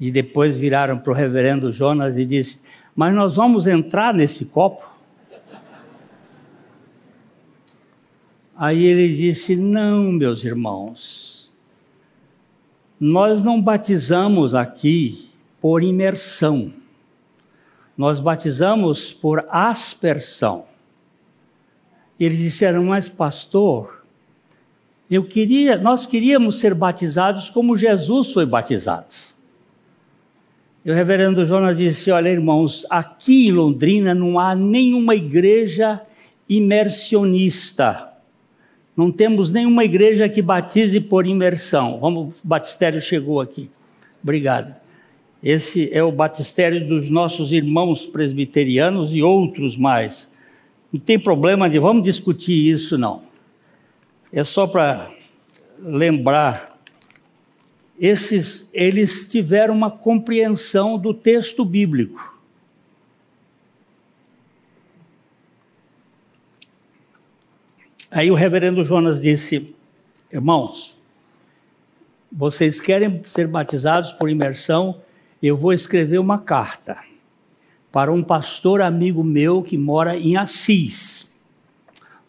e 0.00 0.10
depois 0.10 0.56
viraram 0.56 0.98
para 0.98 1.12
o 1.12 1.14
reverendo 1.14 1.70
Jonas 1.70 2.16
e 2.16 2.24
disse: 2.24 2.62
Mas 2.96 3.14
nós 3.14 3.36
vamos 3.36 3.66
entrar 3.66 4.14
nesse 4.14 4.46
copo? 4.46 4.90
Aí 8.56 8.84
ele 8.84 9.14
disse: 9.14 9.54
Não, 9.54 10.10
meus 10.10 10.44
irmãos, 10.44 11.37
nós 13.00 13.42
não 13.42 13.60
batizamos 13.60 14.54
aqui 14.54 15.28
por 15.60 15.82
imersão, 15.82 16.72
nós 17.96 18.20
batizamos 18.20 19.12
por 19.12 19.46
aspersão. 19.50 20.64
Eles 22.18 22.38
disseram, 22.38 22.84
mas 22.84 23.08
pastor, 23.08 24.04
eu 25.10 25.24
queria, 25.24 25.78
nós 25.78 26.04
queríamos 26.04 26.58
ser 26.58 26.74
batizados 26.74 27.48
como 27.48 27.76
Jesus 27.76 28.32
foi 28.32 28.44
batizado. 28.44 29.14
E 30.84 30.90
o 30.90 30.94
reverendo 30.94 31.44
Jonas 31.44 31.78
disse: 31.78 32.10
Olha, 32.10 32.28
irmãos, 32.28 32.86
aqui 32.88 33.48
em 33.48 33.52
Londrina 33.52 34.14
não 34.14 34.38
há 34.38 34.54
nenhuma 34.54 35.14
igreja 35.14 36.00
imersionista. 36.48 38.07
Não 38.98 39.12
temos 39.12 39.52
nenhuma 39.52 39.84
igreja 39.84 40.28
que 40.28 40.42
batize 40.42 41.00
por 41.00 41.24
imersão. 41.24 42.00
Vamos, 42.00 42.40
o 42.42 42.48
batistério 42.48 43.00
chegou 43.00 43.40
aqui. 43.40 43.70
Obrigado. 44.20 44.74
Esse 45.40 45.88
é 45.94 46.02
o 46.02 46.10
batistério 46.10 46.84
dos 46.88 47.08
nossos 47.08 47.52
irmãos 47.52 48.04
presbiterianos 48.06 49.14
e 49.14 49.22
outros 49.22 49.76
mais 49.76 50.34
Não 50.92 50.98
tem 50.98 51.16
problema 51.16 51.70
de 51.70 51.78
vamos 51.78 52.02
discutir 52.02 52.74
isso, 52.74 52.98
não. 52.98 53.22
É 54.32 54.42
só 54.42 54.66
para 54.66 55.08
lembrar. 55.80 56.76
Esses, 58.00 58.68
eles 58.74 59.30
tiveram 59.30 59.74
uma 59.74 59.92
compreensão 59.92 60.98
do 60.98 61.14
texto 61.14 61.64
bíblico. 61.64 62.36
Aí 68.10 68.30
o 68.30 68.34
reverendo 68.34 68.84
Jonas 68.84 69.20
disse: 69.20 69.74
Irmãos, 70.32 70.96
vocês 72.30 72.80
querem 72.80 73.22
ser 73.24 73.46
batizados 73.46 74.12
por 74.12 74.30
imersão? 74.30 75.00
Eu 75.42 75.56
vou 75.56 75.72
escrever 75.72 76.18
uma 76.18 76.38
carta 76.38 76.98
para 77.92 78.12
um 78.12 78.22
pastor 78.22 78.80
amigo 78.80 79.22
meu 79.22 79.62
que 79.62 79.78
mora 79.78 80.16
em 80.16 80.36
Assis, 80.36 81.38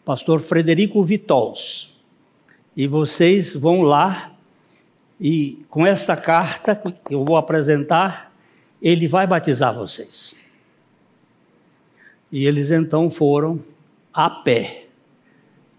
pastor 0.04 0.40
Frederico 0.40 1.02
Vitols. 1.02 1.98
E 2.76 2.86
vocês 2.86 3.54
vão 3.54 3.82
lá 3.82 4.32
e 5.20 5.64
com 5.68 5.86
esta 5.86 6.16
carta 6.16 6.74
que 6.74 7.14
eu 7.14 7.24
vou 7.24 7.36
apresentar, 7.36 8.32
ele 8.80 9.06
vai 9.06 9.26
batizar 9.26 9.74
vocês. 9.74 10.34
E 12.32 12.46
eles 12.46 12.70
então 12.70 13.10
foram 13.10 13.60
a 14.14 14.30
pé, 14.30 14.86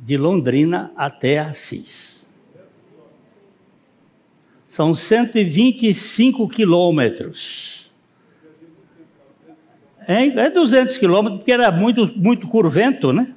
de 0.02 0.18
Londrina 0.18 0.92
até 0.98 1.38
Assis. 1.38 2.28
São 4.68 4.96
125 4.96 6.50
quilômetros. 6.50 7.92
É, 10.08 10.26
é 10.26 10.50
200 10.50 10.98
quilômetros, 10.98 11.42
porque 11.42 11.52
era 11.52 11.72
muito, 11.72 12.08
muito 12.18 12.48
curvento, 12.48 13.14
né? 13.14 13.36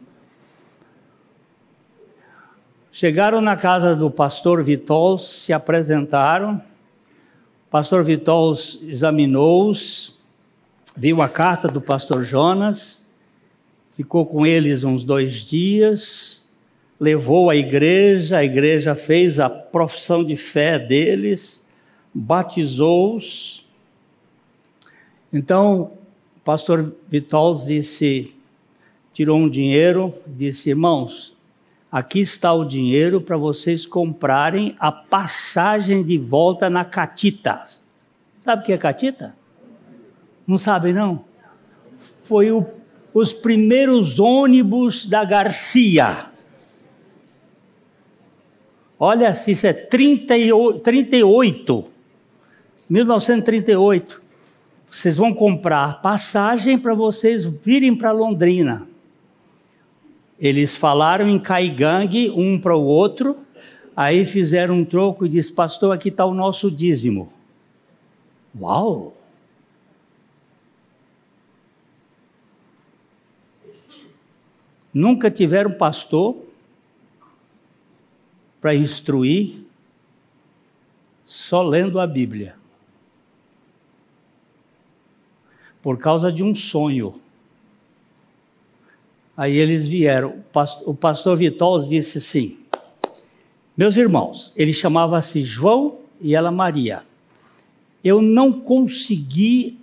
Chegaram 2.90 3.42
na 3.42 3.56
casa 3.56 3.94
do 3.94 4.10
pastor 4.10 4.62
Vitols, 4.62 5.28
se 5.28 5.52
apresentaram. 5.52 6.62
O 7.66 7.70
pastor 7.70 8.02
Vitols 8.04 8.80
examinou-os, 8.84 10.22
viu 10.96 11.20
a 11.20 11.28
carta 11.28 11.68
do 11.68 11.80
pastor 11.80 12.24
Jonas, 12.24 13.06
ficou 13.90 14.24
com 14.24 14.46
eles 14.46 14.84
uns 14.84 15.04
dois 15.04 15.34
dias, 15.42 16.43
levou 17.04 17.50
a 17.50 17.56
igreja, 17.56 18.38
a 18.38 18.44
igreja 18.44 18.94
fez 18.94 19.38
a 19.38 19.50
profissão 19.50 20.24
de 20.24 20.36
fé 20.36 20.78
deles, 20.78 21.62
batizou-os. 22.14 23.68
Então, 25.30 25.92
pastor 26.42 26.94
Vitols 27.06 27.66
disse, 27.66 28.34
tirou 29.12 29.38
um 29.38 29.50
dinheiro, 29.50 30.14
disse, 30.26 30.70
irmãos, 30.70 31.36
aqui 31.92 32.20
está 32.20 32.54
o 32.54 32.64
dinheiro 32.64 33.20
para 33.20 33.36
vocês 33.36 33.84
comprarem 33.84 34.74
a 34.78 34.90
passagem 34.90 36.02
de 36.02 36.16
volta 36.16 36.70
na 36.70 36.86
Catita. 36.86 37.62
Sabe 38.38 38.62
o 38.62 38.64
que 38.64 38.72
é 38.72 38.78
Catita? 38.78 39.36
Não 40.46 40.56
sabe 40.56 40.90
não? 40.94 41.22
Foi 42.22 42.50
o, 42.50 42.64
os 43.12 43.34
primeiros 43.34 44.18
ônibus 44.18 45.06
da 45.06 45.22
Garcia. 45.22 46.32
Olha, 49.06 49.32
isso 49.46 49.66
é 49.66 49.74
38, 49.74 50.80
38 50.80 51.84
1938 52.88 54.22
vocês 54.90 55.14
vão 55.14 55.34
comprar 55.34 56.00
passagem 56.00 56.78
para 56.78 56.94
vocês 56.94 57.44
virem 57.44 57.94
para 57.94 58.12
Londrina. 58.12 58.88
Eles 60.40 60.74
falaram 60.74 61.28
em 61.28 61.38
caigangue 61.38 62.30
um 62.30 62.58
para 62.58 62.74
o 62.74 62.82
outro, 62.82 63.36
aí 63.94 64.24
fizeram 64.24 64.76
um 64.76 64.84
troco 64.86 65.26
e 65.26 65.28
disse: 65.28 65.52
Pastor, 65.52 65.94
aqui 65.94 66.08
está 66.08 66.24
o 66.24 66.32
nosso 66.32 66.70
dízimo. 66.70 67.30
Uau! 68.58 69.14
Nunca 74.94 75.30
tiveram 75.30 75.72
pastor 75.72 76.53
para 78.64 78.74
instruir, 78.74 79.66
só 81.22 81.62
lendo 81.62 82.00
a 82.00 82.06
Bíblia. 82.06 82.56
por 85.84 85.98
causa 85.98 86.32
de 86.32 86.42
um 86.42 86.54
sonho. 86.54 87.16
Aí 89.36 89.54
eles 89.54 89.86
vieram. 89.86 90.42
O 90.86 90.94
pastor 90.94 91.36
Vitols 91.36 91.90
disse 91.90 92.16
assim: 92.16 92.56
Meus 93.76 93.98
irmãos, 93.98 94.50
ele 94.56 94.72
chamava-se 94.72 95.42
João 95.42 95.98
e 96.18 96.34
ela 96.34 96.50
Maria. 96.50 97.02
Eu 98.02 98.22
não 98.22 98.50
consegui 98.50 99.78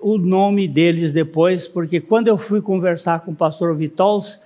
o 0.00 0.16
nome 0.16 0.66
deles 0.66 1.12
depois, 1.12 1.68
porque 1.68 2.00
quando 2.00 2.28
eu 2.28 2.38
fui 2.38 2.62
conversar 2.62 3.20
com 3.20 3.32
o 3.32 3.36
pastor 3.36 3.76
Vitols, 3.76 4.40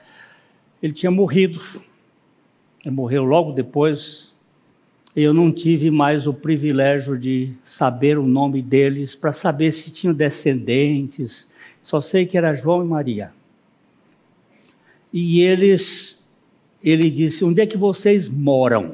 ele 0.82 0.92
tinha 0.92 1.12
morrido. 1.12 1.60
Morreu 2.90 3.24
logo 3.24 3.52
depois 3.52 4.36
eu 5.16 5.32
não 5.32 5.50
tive 5.50 5.90
mais 5.90 6.26
o 6.26 6.34
privilégio 6.34 7.16
de 7.18 7.54
saber 7.64 8.18
o 8.18 8.26
nome 8.26 8.60
deles, 8.60 9.14
para 9.14 9.32
saber 9.32 9.72
se 9.72 9.90
tinham 9.90 10.14
descendentes. 10.14 11.50
Só 11.82 12.02
sei 12.02 12.26
que 12.26 12.36
era 12.36 12.54
João 12.54 12.84
e 12.84 12.86
Maria. 12.86 13.32
E 15.10 15.40
eles, 15.40 16.22
ele 16.84 17.10
disse: 17.10 17.46
Onde 17.46 17.62
é 17.62 17.66
que 17.66 17.78
vocês 17.78 18.28
moram? 18.28 18.92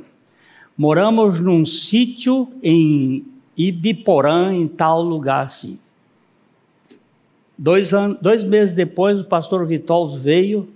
Moramos 0.79 1.41
num 1.41 1.67
sítio 1.67 2.49
em 2.63 3.25
Ibiporã, 3.57 4.55
em 4.55 4.69
tal 4.69 5.03
lugar 5.03 5.47
assim. 5.47 5.77
Dois, 7.59 7.91
dois 8.21 8.45
meses 8.45 8.73
depois, 8.73 9.19
o 9.19 9.25
pastor 9.25 9.67
Vitols 9.67 10.23
veio 10.23 10.69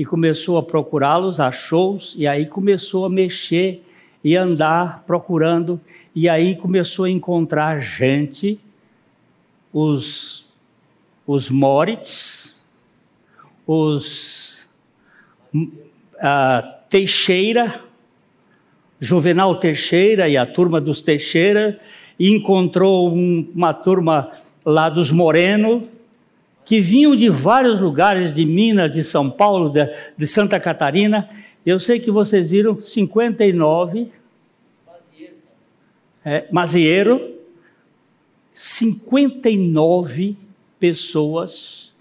e 0.00 0.04
começou 0.06 0.56
a 0.56 0.62
procurá-los, 0.62 1.40
achou-os, 1.40 2.14
e 2.16 2.26
aí 2.26 2.46
começou 2.46 3.04
a 3.04 3.10
mexer 3.10 3.84
e 4.24 4.34
andar 4.34 5.04
procurando, 5.06 5.78
e 6.14 6.26
aí 6.26 6.56
começou 6.56 7.04
a 7.04 7.10
encontrar 7.10 7.80
gente, 7.80 8.58
os, 9.70 10.46
os 11.26 11.50
Moritz, 11.50 12.64
os 13.66 14.66
uh, 15.54 16.66
Teixeira, 16.88 17.84
Juvenal 18.98 19.54
Teixeira 19.54 20.30
e 20.30 20.38
a 20.38 20.46
turma 20.46 20.80
dos 20.80 21.02
Teixeira, 21.02 21.78
e 22.18 22.30
encontrou 22.30 23.14
um, 23.14 23.46
uma 23.54 23.74
turma 23.74 24.32
lá 24.64 24.88
dos 24.88 25.10
Moreno, 25.10 25.86
que 26.70 26.80
vinham 26.80 27.16
de 27.16 27.28
vários 27.28 27.80
lugares, 27.80 28.32
de 28.32 28.46
Minas, 28.46 28.92
de 28.92 29.02
São 29.02 29.28
Paulo, 29.28 29.70
de, 29.70 29.92
de 30.16 30.24
Santa 30.24 30.60
Catarina, 30.60 31.28
eu 31.66 31.80
sei 31.80 31.98
que 31.98 32.12
vocês 32.12 32.52
viram 32.52 32.80
59. 32.80 34.12
É, 36.24 36.46
Mazieiro. 36.52 37.34
59 38.52 40.36
pessoas 40.78 41.92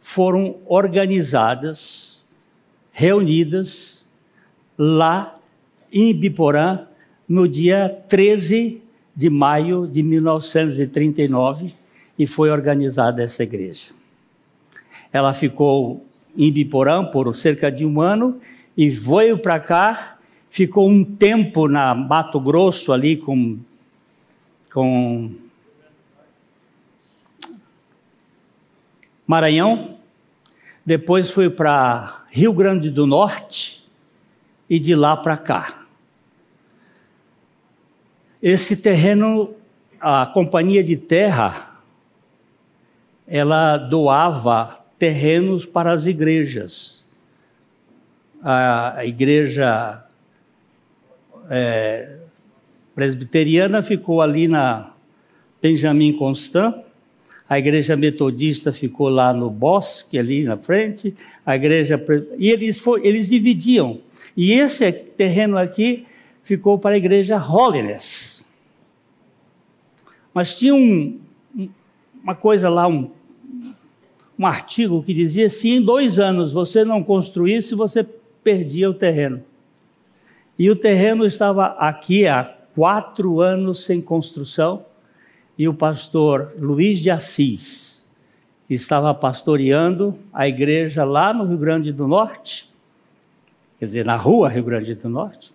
foram 0.00 0.58
organizadas, 0.66 2.24
reunidas 2.92 4.08
lá 4.78 5.36
em 5.92 6.14
Biporã 6.14 6.86
no 7.28 7.48
dia 7.48 7.88
13 8.06 8.80
de 9.16 9.28
maio 9.28 9.84
de 9.84 10.00
1939 10.04 11.74
e 12.18 12.26
foi 12.26 12.50
organizada 12.50 13.22
essa 13.22 13.42
igreja. 13.42 13.90
Ela 15.12 15.34
ficou 15.34 16.04
em 16.36 16.52
Biporã 16.52 17.04
por 17.04 17.34
cerca 17.34 17.70
de 17.70 17.84
um 17.84 18.00
ano 18.00 18.40
e 18.76 18.90
veio 18.90 19.38
para 19.38 19.58
cá, 19.58 20.18
ficou 20.50 20.88
um 20.88 21.04
tempo 21.04 21.68
na 21.68 21.94
Mato 21.94 22.38
Grosso 22.38 22.92
ali 22.92 23.16
com, 23.16 23.58
com 24.72 25.32
Maranhão, 29.26 29.96
depois 30.84 31.30
foi 31.30 31.50
para 31.50 32.24
Rio 32.30 32.52
Grande 32.52 32.90
do 32.90 33.06
Norte 33.06 33.84
e 34.68 34.78
de 34.78 34.94
lá 34.94 35.16
para 35.16 35.36
cá. 35.36 35.86
Esse 38.42 38.76
terreno, 38.76 39.54
a 40.00 40.26
companhia 40.26 40.84
de 40.84 40.96
terra, 40.96 41.75
ela 43.26 43.76
doava 43.76 44.80
terrenos 44.98 45.66
para 45.66 45.92
as 45.92 46.06
igrejas 46.06 46.96
a, 48.48 49.04
igreja 49.04 50.04
é, 51.50 52.18
presbiteriana 52.94 53.82
ficou 53.82 54.22
ali 54.22 54.46
na 54.46 54.92
Benjamin 55.60 56.12
Constant, 56.12 56.74
a 57.48 57.58
igreja 57.58 57.96
metodista 57.96 58.72
ficou 58.72 59.08
lá 59.08 59.32
no 59.32 59.50
bosque, 59.50 60.18
ali 60.18 60.44
na 60.44 60.56
frente, 60.56 61.14
a 61.44 61.56
igreja. 61.56 62.02
E 62.38 62.50
eles, 62.50 62.78
for, 62.78 63.04
eles 63.04 63.28
dividiam. 63.28 64.00
E 64.36 64.52
esse 64.52 64.90
terreno 64.92 65.56
aqui 65.56 66.06
ficou 66.42 66.78
para 66.78 66.94
a 66.94 66.98
igreja 66.98 67.36
Holiness. 67.36 68.48
Mas 70.34 70.58
tinha 70.58 70.74
um, 70.74 71.20
uma 72.26 72.34
coisa 72.34 72.68
lá, 72.68 72.88
um, 72.88 73.08
um 74.36 74.44
artigo 74.44 75.00
que 75.00 75.14
dizia: 75.14 75.48
se 75.48 75.70
em 75.70 75.80
dois 75.80 76.18
anos 76.18 76.52
você 76.52 76.84
não 76.84 77.00
construísse, 77.00 77.72
você 77.72 78.02
perdia 78.42 78.90
o 78.90 78.94
terreno. 78.94 79.44
E 80.58 80.68
o 80.68 80.74
terreno 80.74 81.24
estava 81.24 81.66
aqui 81.78 82.26
há 82.26 82.42
quatro 82.74 83.40
anos 83.40 83.84
sem 83.84 84.00
construção, 84.00 84.84
e 85.56 85.68
o 85.68 85.74
pastor 85.74 86.52
Luiz 86.58 86.98
de 86.98 87.12
Assis, 87.12 88.08
que 88.66 88.74
estava 88.74 89.14
pastoreando 89.14 90.18
a 90.32 90.48
igreja 90.48 91.04
lá 91.04 91.32
no 91.32 91.44
Rio 91.44 91.58
Grande 91.58 91.92
do 91.92 92.08
Norte, 92.08 92.68
quer 93.78 93.84
dizer, 93.84 94.04
na 94.04 94.16
rua 94.16 94.48
Rio 94.48 94.64
Grande 94.64 94.96
do 94.96 95.08
Norte, 95.08 95.54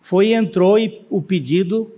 foi 0.00 0.32
entrou 0.32 0.78
e 0.78 1.02
o 1.10 1.20
pedido 1.20 1.92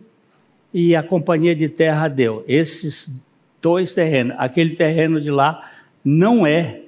e 0.72 0.96
a 0.96 1.02
companhia 1.02 1.54
de 1.54 1.68
terra 1.68 2.08
deu. 2.08 2.44
Esses 2.48 3.22
dois 3.64 3.94
terrenos, 3.94 4.36
aquele 4.38 4.76
terreno 4.76 5.18
de 5.18 5.30
lá 5.30 5.72
não 6.04 6.46
é 6.46 6.82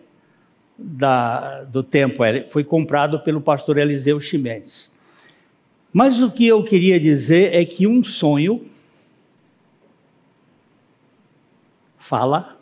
da, 0.77 1.63
do 1.63 1.83
tempo, 1.83 2.23
foi 2.51 2.63
comprado 2.63 3.19
pelo 3.21 3.41
pastor 3.41 3.79
Eliseu 3.79 4.21
Ximenes. 4.21 4.95
Mas 5.91 6.21
o 6.21 6.31
que 6.31 6.47
eu 6.47 6.63
queria 6.63 7.01
dizer 7.01 7.55
é 7.55 7.65
que 7.65 7.87
um 7.87 8.05
sonho 8.05 8.67
fala 11.97 12.61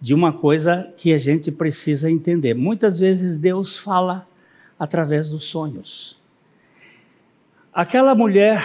de 0.00 0.12
uma 0.12 0.32
coisa 0.32 0.92
que 0.96 1.14
a 1.14 1.18
gente 1.18 1.52
precisa 1.52 2.10
entender. 2.10 2.52
Muitas 2.52 2.98
vezes 2.98 3.38
Deus 3.38 3.78
fala 3.78 4.26
através 4.76 5.28
dos 5.28 5.44
sonhos. 5.44 6.20
Aquela 7.72 8.12
mulher 8.12 8.60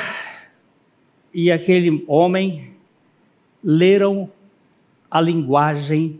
e 1.31 1.51
aquele 1.51 2.03
homem 2.07 2.71
leram 3.63 4.31
a 5.09 5.19
linguagem 5.19 6.19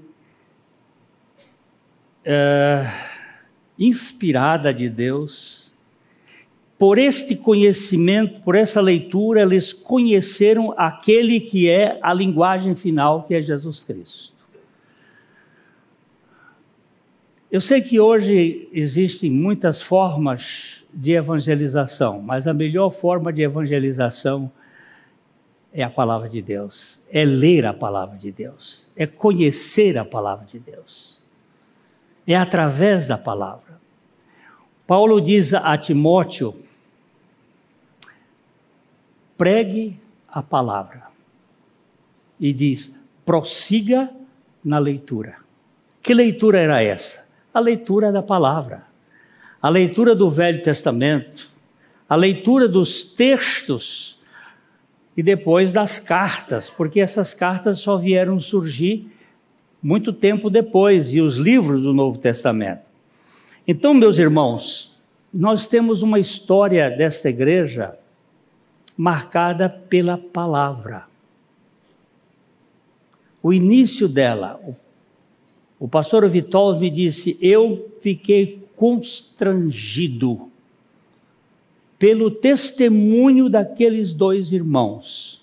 uh, 2.26 2.92
inspirada 3.80 4.74
de 4.74 4.90
Deus. 4.90 5.74
Por 6.78 6.98
este 6.98 7.36
conhecimento, 7.36 8.42
por 8.42 8.56
essa 8.56 8.82
leitura, 8.82 9.42
eles 9.42 9.72
conheceram 9.72 10.74
aquele 10.78 11.40
que 11.40 11.70
é 11.70 12.00
a 12.02 12.14
linguagem 12.14 12.76
final, 12.76 13.24
que 13.24 13.36
é 13.36 13.42
Jesus 13.42 13.84
Cristo. 13.84 14.42
Eu 17.52 17.60
sei 17.60 17.82
que 17.82 18.00
hoje 18.00 18.70
existem 18.72 19.30
muitas 19.30 19.82
formas 19.82 20.86
de 20.94 21.12
evangelização, 21.12 22.22
mas 22.22 22.48
a 22.48 22.54
melhor 22.54 22.92
forma 22.92 23.32
de 23.32 23.42
evangelização 23.42 24.52
é 25.74 25.84
a 25.84 25.90
palavra 25.90 26.28
de 26.28 26.42
Deus, 26.42 27.02
é 27.10 27.24
ler 27.24 27.66
a 27.66 27.74
palavra 27.74 28.18
de 28.18 28.32
Deus, 28.32 28.92
é 28.96 29.06
conhecer 29.08 29.98
a 29.98 30.06
palavra 30.06 30.46
de 30.46 30.60
Deus 30.60 31.22
é 32.28 32.36
através 32.36 33.08
da 33.08 33.18
palavra. 33.18 33.80
Paulo 34.86 35.22
diz 35.22 35.54
a 35.54 35.78
Timóteo: 35.78 36.56
pregue 39.38 40.00
a 40.28 40.42
palavra. 40.42 41.08
E 42.40 42.54
diz: 42.54 43.00
prossiga 43.26 44.10
na 44.64 44.80
leitura. 44.80 45.38
Que 46.02 46.14
leitura 46.14 46.60
era 46.60 46.82
essa? 46.82 47.30
A 47.54 47.60
leitura 47.60 48.12
da 48.12 48.24
palavra, 48.24 48.88
a 49.62 49.70
leitura 49.70 50.16
do 50.16 50.30
Velho 50.30 50.62
Testamento, 50.62 51.50
a 52.08 52.16
leitura 52.16 52.68
dos 52.68 53.04
textos 53.04 54.20
e 55.22 55.24
depois 55.24 55.72
das 55.72 56.00
cartas, 56.00 56.68
porque 56.68 57.00
essas 57.00 57.32
cartas 57.32 57.78
só 57.78 57.96
vieram 57.96 58.40
surgir 58.40 59.08
muito 59.80 60.12
tempo 60.12 60.50
depois, 60.50 61.14
e 61.14 61.22
os 61.22 61.38
livros 61.38 61.84
do 61.84 61.94
Novo 61.94 62.18
Testamento. 62.18 62.82
Então, 63.68 63.94
meus 63.94 64.18
irmãos, 64.18 65.00
nós 65.32 65.68
temos 65.68 66.02
uma 66.02 66.18
história 66.18 66.90
desta 66.90 67.30
igreja 67.30 67.96
marcada 68.98 69.70
pela 69.70 70.18
palavra. 70.18 71.06
O 73.44 73.54
início 73.54 74.10
dela, 74.10 74.60
o, 75.80 75.88
pastor 75.88 76.28
Vitol 76.28 76.80
me 76.80 76.90
disse: 76.90 77.38
Eu 77.40 77.96
fiquei 78.00 78.64
constrangido 78.76 80.51
pelo 82.02 82.30
testemunho 82.32 83.48
daqueles 83.48 84.12
dois 84.12 84.52
irmãos, 84.52 85.40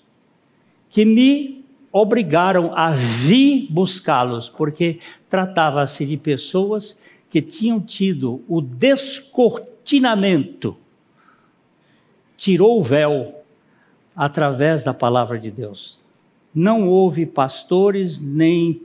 que 0.91 1.05
me 1.05 1.65
obrigaram 1.93 2.77
a 2.77 2.91
vir 2.91 3.69
buscá-los, 3.71 4.51
porque 4.51 4.99
tratava-se 5.29 6.05
de 6.05 6.17
pessoas 6.17 6.99
que 7.31 7.41
tinham 7.41 7.81
tido 7.81 8.43
o 8.49 8.61
descortinamento, 8.61 10.77
tirou 12.37 12.81
o 12.81 12.83
véu 12.83 13.37
através 14.17 14.83
da 14.83 14.93
palavra 14.93 15.39
de 15.39 15.53
Deus. 15.53 16.01
Não 16.53 16.89
houve 16.89 17.25
pastores, 17.25 18.21
nem 18.21 18.83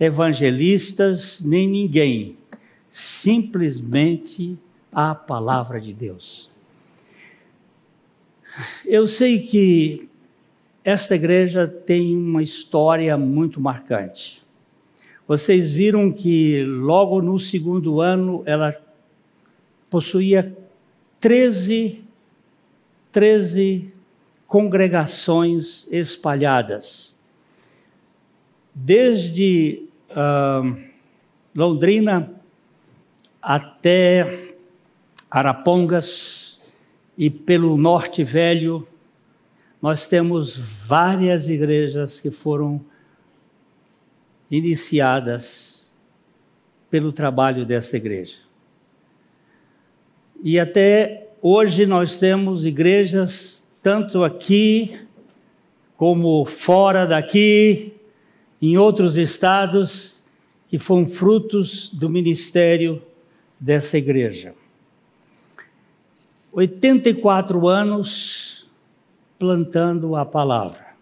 evangelistas, 0.00 1.42
nem 1.44 1.68
ninguém, 1.68 2.38
simplesmente 2.88 4.56
a 4.90 5.14
palavra 5.14 5.78
de 5.78 5.92
Deus. 5.92 6.53
Eu 8.84 9.06
sei 9.06 9.40
que 9.40 10.08
esta 10.84 11.14
igreja 11.14 11.66
tem 11.66 12.16
uma 12.16 12.42
história 12.42 13.16
muito 13.16 13.60
marcante. 13.60 14.42
Vocês 15.26 15.70
viram 15.70 16.12
que 16.12 16.62
logo 16.64 17.22
no 17.22 17.38
segundo 17.38 18.00
ano 18.00 18.42
ela 18.44 18.76
possuía 19.88 20.54
13, 21.20 22.04
13 23.10 23.92
congregações 24.46 25.88
espalhadas. 25.90 27.16
Desde 28.74 29.86
uh, 30.10 30.76
Londrina 31.54 32.30
até 33.40 34.54
Arapongas 35.30 36.43
e 37.16 37.30
pelo 37.30 37.76
Norte 37.76 38.24
Velho, 38.24 38.86
nós 39.80 40.06
temos 40.06 40.56
várias 40.56 41.48
igrejas 41.48 42.20
que 42.20 42.30
foram 42.30 42.84
iniciadas 44.50 45.94
pelo 46.90 47.12
trabalho 47.12 47.66
dessa 47.66 47.96
igreja. 47.96 48.38
E 50.42 50.58
até 50.58 51.28
hoje 51.40 51.86
nós 51.86 52.18
temos 52.18 52.64
igrejas, 52.64 53.68
tanto 53.82 54.22
aqui 54.24 55.00
como 55.96 56.44
fora 56.46 57.06
daqui, 57.06 57.94
em 58.60 58.76
outros 58.76 59.16
estados, 59.16 60.24
que 60.68 60.78
foram 60.78 61.06
frutos 61.06 61.90
do 61.90 62.08
ministério 62.08 63.02
dessa 63.60 63.98
igreja. 63.98 64.54
84 66.56 67.66
anos 67.66 68.70
plantando 69.36 70.14
a 70.14 70.24
palavra. 70.24 70.94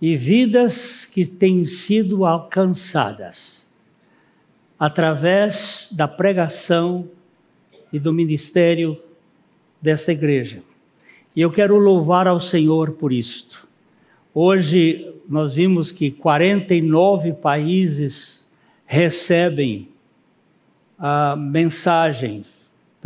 E 0.00 0.16
vidas 0.16 1.04
que 1.04 1.26
têm 1.26 1.64
sido 1.64 2.24
alcançadas 2.24 3.66
através 4.78 5.90
da 5.92 6.08
pregação 6.08 7.10
e 7.92 7.98
do 7.98 8.12
ministério 8.12 8.98
desta 9.80 10.12
igreja. 10.12 10.62
E 11.34 11.42
eu 11.42 11.50
quero 11.50 11.76
louvar 11.76 12.26
ao 12.26 12.40
Senhor 12.40 12.92
por 12.92 13.12
isto. 13.12 13.68
Hoje 14.32 15.14
nós 15.28 15.54
vimos 15.54 15.92
que 15.92 16.10
49 16.10 17.34
países 17.34 18.50
recebem 18.86 19.88
ah, 20.98 21.36
mensagens 21.36 22.55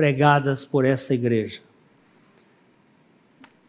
pregadas 0.00 0.64
por 0.64 0.86
esta 0.86 1.12
igreja. 1.12 1.60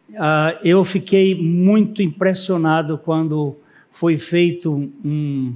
Uh, 0.08 0.56
eu 0.64 0.82
fiquei 0.82 1.34
muito 1.34 2.00
impressionado 2.00 2.96
quando 2.96 3.54
foi 3.90 4.16
feito 4.16 4.90
um, 5.04 5.54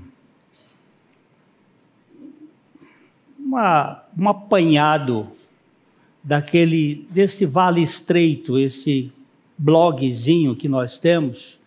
uma, 3.39 4.05
um 4.18 4.29
apanhado 4.29 5.29
daquele 6.22 7.07
desse 7.09 7.47
vale 7.47 7.83
estreito, 7.83 8.59
esse 8.59 9.11
blogzinho 9.57 10.55
que 10.55 10.68
nós 10.68 10.99
temos, 10.99 11.59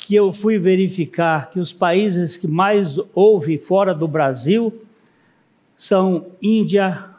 que 0.00 0.16
eu 0.16 0.32
fui 0.32 0.58
verificar 0.58 1.50
que 1.52 1.60
os 1.60 1.72
países 1.72 2.36
que 2.36 2.48
mais 2.48 2.96
houve 3.14 3.58
fora 3.58 3.94
do 3.94 4.08
Brasil 4.08 4.74
são 5.76 6.32
Índia, 6.42 7.16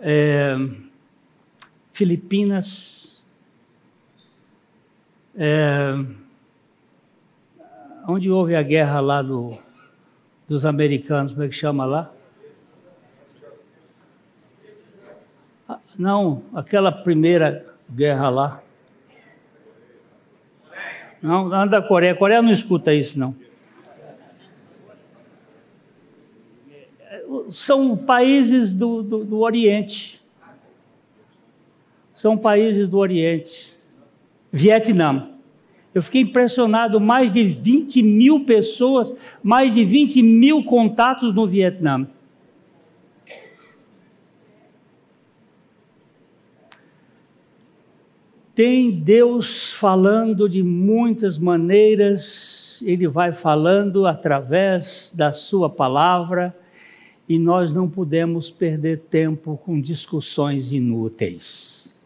é, 0.00 0.56
Filipinas, 1.92 3.24
é, 5.36 5.94
onde 8.06 8.30
houve 8.30 8.54
a 8.54 8.62
guerra 8.62 9.00
lá 9.00 9.22
do, 9.22 9.58
dos 10.46 10.64
americanos, 10.64 11.32
como 11.32 11.44
é 11.44 11.48
que 11.48 11.54
chama 11.54 11.84
lá? 11.84 12.12
Ah, 15.68 15.78
não, 15.98 16.42
aquela 16.54 16.90
primeira 16.90 17.66
guerra 17.90 18.28
lá. 18.28 18.62
Não, 21.20 21.48
não 21.48 21.66
da 21.66 21.82
Coreia. 21.82 22.12
A 22.12 22.16
Coreia 22.16 22.40
não 22.40 22.52
escuta 22.52 22.94
isso, 22.94 23.18
não. 23.18 23.34
São 27.48 27.96
países 27.96 28.74
do, 28.74 29.02
do, 29.02 29.24
do 29.24 29.38
Oriente. 29.38 30.20
São 32.12 32.36
países 32.36 32.88
do 32.88 32.98
Oriente. 32.98 33.74
Vietnã. 34.52 35.30
Eu 35.94 36.02
fiquei 36.02 36.22
impressionado, 36.22 37.00
mais 37.00 37.32
de 37.32 37.44
20 37.44 38.02
mil 38.02 38.44
pessoas, 38.44 39.14
mais 39.42 39.74
de 39.74 39.84
20 39.84 40.22
mil 40.22 40.64
contatos 40.64 41.34
no 41.34 41.46
Vietnã. 41.46 42.06
Tem 48.54 48.90
Deus 48.90 49.72
falando 49.72 50.48
de 50.48 50.62
muitas 50.64 51.38
maneiras, 51.38 52.82
Ele 52.84 53.06
vai 53.06 53.32
falando 53.32 54.06
através 54.06 55.14
da 55.16 55.30
Sua 55.30 55.70
palavra 55.70 56.57
e 57.28 57.38
nós 57.38 57.72
não 57.72 57.88
podemos 57.88 58.50
perder 58.50 59.00
tempo 59.00 59.60
com 59.62 59.80
discussões 59.80 60.72
inúteis. 60.72 61.96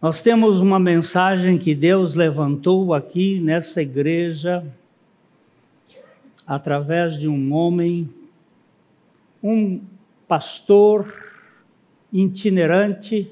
Nós 0.00 0.22
temos 0.22 0.60
uma 0.60 0.78
mensagem 0.78 1.58
que 1.58 1.74
Deus 1.74 2.14
levantou 2.14 2.94
aqui 2.94 3.40
nessa 3.40 3.82
igreja, 3.82 4.64
através 6.46 7.18
de 7.18 7.28
um 7.28 7.52
homem, 7.52 8.08
um 9.42 9.80
pastor, 10.26 11.12
itinerante 12.12 13.30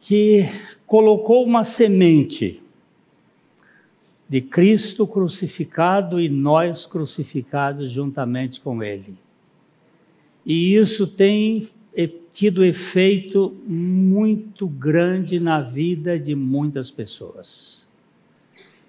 que 0.00 0.48
colocou 0.86 1.44
uma 1.44 1.64
semente 1.64 2.62
de 4.30 4.40
Cristo 4.40 5.06
crucificado 5.08 6.20
e 6.20 6.28
nós 6.28 6.86
crucificados 6.86 7.90
juntamente 7.90 8.60
com 8.60 8.80
Ele. 8.80 9.18
E 10.46 10.76
isso 10.76 11.08
tem 11.08 11.68
tido 12.32 12.64
efeito 12.64 13.56
muito 13.66 14.68
grande 14.68 15.40
na 15.40 15.60
vida 15.60 16.16
de 16.16 16.36
muitas 16.36 16.92
pessoas. 16.92 17.84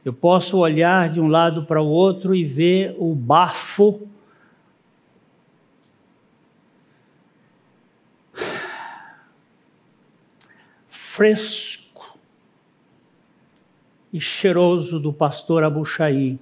Eu 0.06 0.14
posso 0.14 0.60
olhar 0.60 1.10
de 1.10 1.20
um 1.20 1.28
lado 1.28 1.66
para 1.66 1.82
o 1.82 1.88
outro 1.88 2.36
e 2.36 2.46
ver 2.46 2.96
o 3.00 3.16
bafo 3.16 4.08
fresco 10.88 11.81
e 14.12 14.20
cheiroso 14.20 15.00
do 15.00 15.14
pastor 15.14 15.64
Abuchaí, 15.64 16.38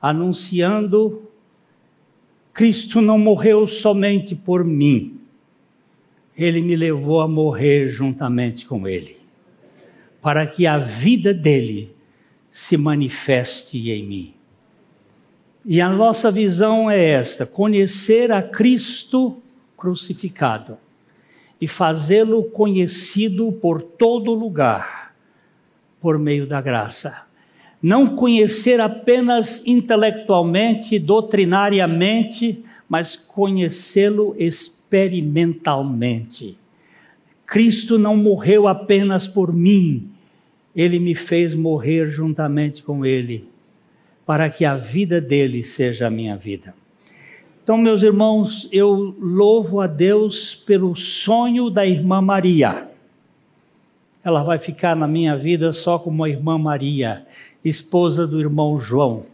anunciando: 0.00 1.22
Cristo 2.52 3.00
não 3.00 3.18
morreu 3.18 3.66
somente 3.66 4.34
por 4.34 4.64
mim, 4.64 5.20
ele 6.36 6.60
me 6.60 6.76
levou 6.76 7.20
a 7.20 7.28
morrer 7.28 7.90
juntamente 7.90 8.66
com 8.66 8.86
ele, 8.86 9.16
para 10.20 10.46
que 10.46 10.66
a 10.66 10.78
vida 10.78 11.34
dele 11.34 11.94
se 12.50 12.76
manifeste 12.76 13.90
em 13.90 14.06
mim. 14.06 14.34
E 15.64 15.80
a 15.80 15.88
nossa 15.88 16.30
visão 16.30 16.90
é 16.90 17.02
esta: 17.02 17.46
conhecer 17.46 18.30
a 18.30 18.42
Cristo 18.42 19.38
crucificado 19.76 20.76
e 21.60 21.66
fazê-lo 21.66 22.44
conhecido 22.44 23.50
por 23.52 23.80
todo 23.80 24.34
lugar, 24.34 25.01
por 26.02 26.18
meio 26.18 26.46
da 26.46 26.60
graça. 26.60 27.22
Não 27.80 28.14
conhecer 28.16 28.78
apenas 28.80 29.64
intelectualmente, 29.66 30.98
doutrinariamente, 30.98 32.62
mas 32.88 33.14
conhecê-lo 33.16 34.34
experimentalmente. 34.36 36.58
Cristo 37.46 37.98
não 37.98 38.16
morreu 38.16 38.68
apenas 38.68 39.26
por 39.26 39.50
mim, 39.52 40.10
ele 40.74 40.98
me 40.98 41.14
fez 41.14 41.54
morrer 41.54 42.08
juntamente 42.08 42.82
com 42.82 43.06
ele, 43.06 43.48
para 44.26 44.50
que 44.50 44.64
a 44.64 44.76
vida 44.76 45.20
dele 45.20 45.62
seja 45.62 46.08
a 46.08 46.10
minha 46.10 46.36
vida. 46.36 46.74
Então, 47.62 47.78
meus 47.78 48.02
irmãos, 48.02 48.68
eu 48.72 49.14
louvo 49.20 49.80
a 49.80 49.86
Deus 49.86 50.52
pelo 50.54 50.96
sonho 50.96 51.70
da 51.70 51.86
irmã 51.86 52.20
Maria. 52.20 52.91
Ela 54.24 54.42
vai 54.42 54.58
ficar 54.58 54.94
na 54.94 55.08
minha 55.08 55.36
vida 55.36 55.72
só 55.72 55.98
como 55.98 56.24
a 56.24 56.28
irmã 56.28 56.56
Maria, 56.58 57.26
esposa 57.64 58.26
do 58.26 58.40
irmão 58.40 58.78
João, 58.78 59.26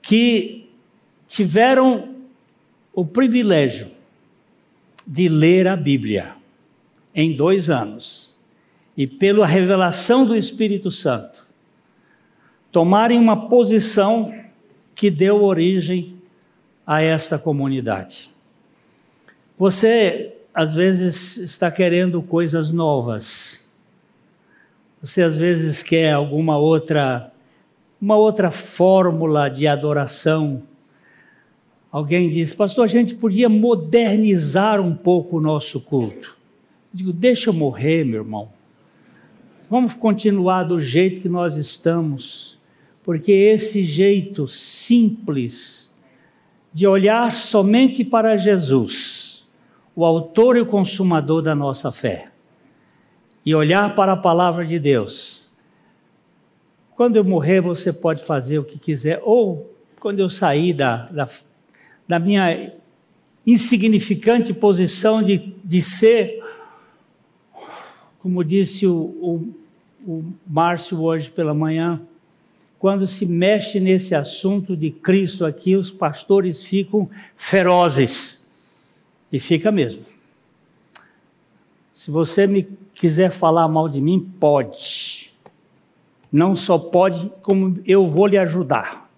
que 0.00 0.68
tiveram 1.26 2.16
o 2.92 3.04
privilégio 3.04 3.90
de 5.06 5.28
ler 5.28 5.66
a 5.66 5.76
Bíblia 5.76 6.34
em 7.14 7.34
dois 7.34 7.70
anos 7.70 8.36
e, 8.96 9.06
pela 9.06 9.46
revelação 9.46 10.26
do 10.26 10.36
Espírito 10.36 10.90
Santo, 10.90 11.46
tomarem 12.70 13.18
uma 13.18 13.48
posição 13.48 14.32
que 14.94 15.10
deu 15.10 15.42
origem 15.42 16.16
a 16.86 17.00
esta 17.00 17.38
comunidade. 17.38 18.30
Você 19.58 20.36
às 20.54 20.74
vezes 20.74 21.36
está 21.38 21.70
querendo 21.70 22.22
coisas 22.22 22.70
novas. 22.70 23.66
Você 25.00 25.22
às 25.22 25.36
vezes 25.36 25.82
quer 25.82 26.12
alguma 26.12 26.58
outra 26.58 27.32
uma 28.00 28.16
outra 28.16 28.50
fórmula 28.50 29.48
de 29.48 29.68
adoração. 29.68 30.64
Alguém 31.90 32.28
diz, 32.28 32.52
pastor, 32.52 32.84
a 32.84 32.88
gente 32.88 33.14
podia 33.14 33.48
modernizar 33.48 34.80
um 34.80 34.92
pouco 34.92 35.36
o 35.36 35.40
nosso 35.40 35.80
culto. 35.80 36.36
Eu 36.92 36.94
digo, 36.94 37.12
deixa 37.12 37.50
eu 37.50 37.54
morrer, 37.54 38.04
meu 38.04 38.22
irmão. 38.22 38.50
Vamos 39.70 39.94
continuar 39.94 40.64
do 40.64 40.80
jeito 40.80 41.20
que 41.20 41.28
nós 41.28 41.54
estamos, 41.54 42.58
porque 43.04 43.30
esse 43.30 43.84
jeito 43.84 44.48
simples, 44.48 45.94
de 46.72 46.84
olhar 46.86 47.32
somente 47.34 48.04
para 48.04 48.36
Jesus, 48.36 49.21
o 49.94 50.04
autor 50.04 50.56
e 50.56 50.60
o 50.60 50.66
consumador 50.66 51.42
da 51.42 51.54
nossa 51.54 51.92
fé, 51.92 52.28
e 53.44 53.54
olhar 53.54 53.94
para 53.94 54.12
a 54.12 54.16
palavra 54.16 54.64
de 54.64 54.78
Deus. 54.78 55.50
Quando 56.94 57.16
eu 57.16 57.24
morrer, 57.24 57.60
você 57.60 57.92
pode 57.92 58.24
fazer 58.24 58.58
o 58.58 58.64
que 58.64 58.78
quiser, 58.78 59.20
ou 59.24 59.74
quando 59.98 60.20
eu 60.20 60.30
sair 60.30 60.72
da, 60.72 61.06
da, 61.06 61.28
da 62.06 62.18
minha 62.18 62.72
insignificante 63.46 64.52
posição 64.52 65.22
de, 65.22 65.54
de 65.64 65.82
ser, 65.82 66.42
como 68.20 68.44
disse 68.44 68.86
o, 68.86 68.94
o, 68.94 69.54
o 70.06 70.24
Márcio 70.46 71.02
hoje 71.02 71.30
pela 71.30 71.52
manhã, 71.52 72.00
quando 72.78 73.06
se 73.06 73.26
mexe 73.26 73.78
nesse 73.78 74.14
assunto 74.14 74.76
de 74.76 74.90
Cristo 74.90 75.46
aqui, 75.46 75.76
os 75.76 75.90
pastores 75.90 76.64
ficam 76.64 77.08
ferozes. 77.36 78.41
E 79.32 79.40
fica 79.40 79.72
mesmo. 79.72 80.04
Se 81.90 82.10
você 82.10 82.46
me 82.46 82.68
quiser 82.94 83.30
falar 83.30 83.66
mal 83.66 83.88
de 83.88 84.00
mim, 84.00 84.20
pode. 84.38 85.32
Não 86.30 86.54
só 86.54 86.78
pode, 86.78 87.30
como 87.42 87.80
eu 87.86 88.06
vou 88.06 88.26
lhe 88.26 88.36
ajudar. 88.36 89.10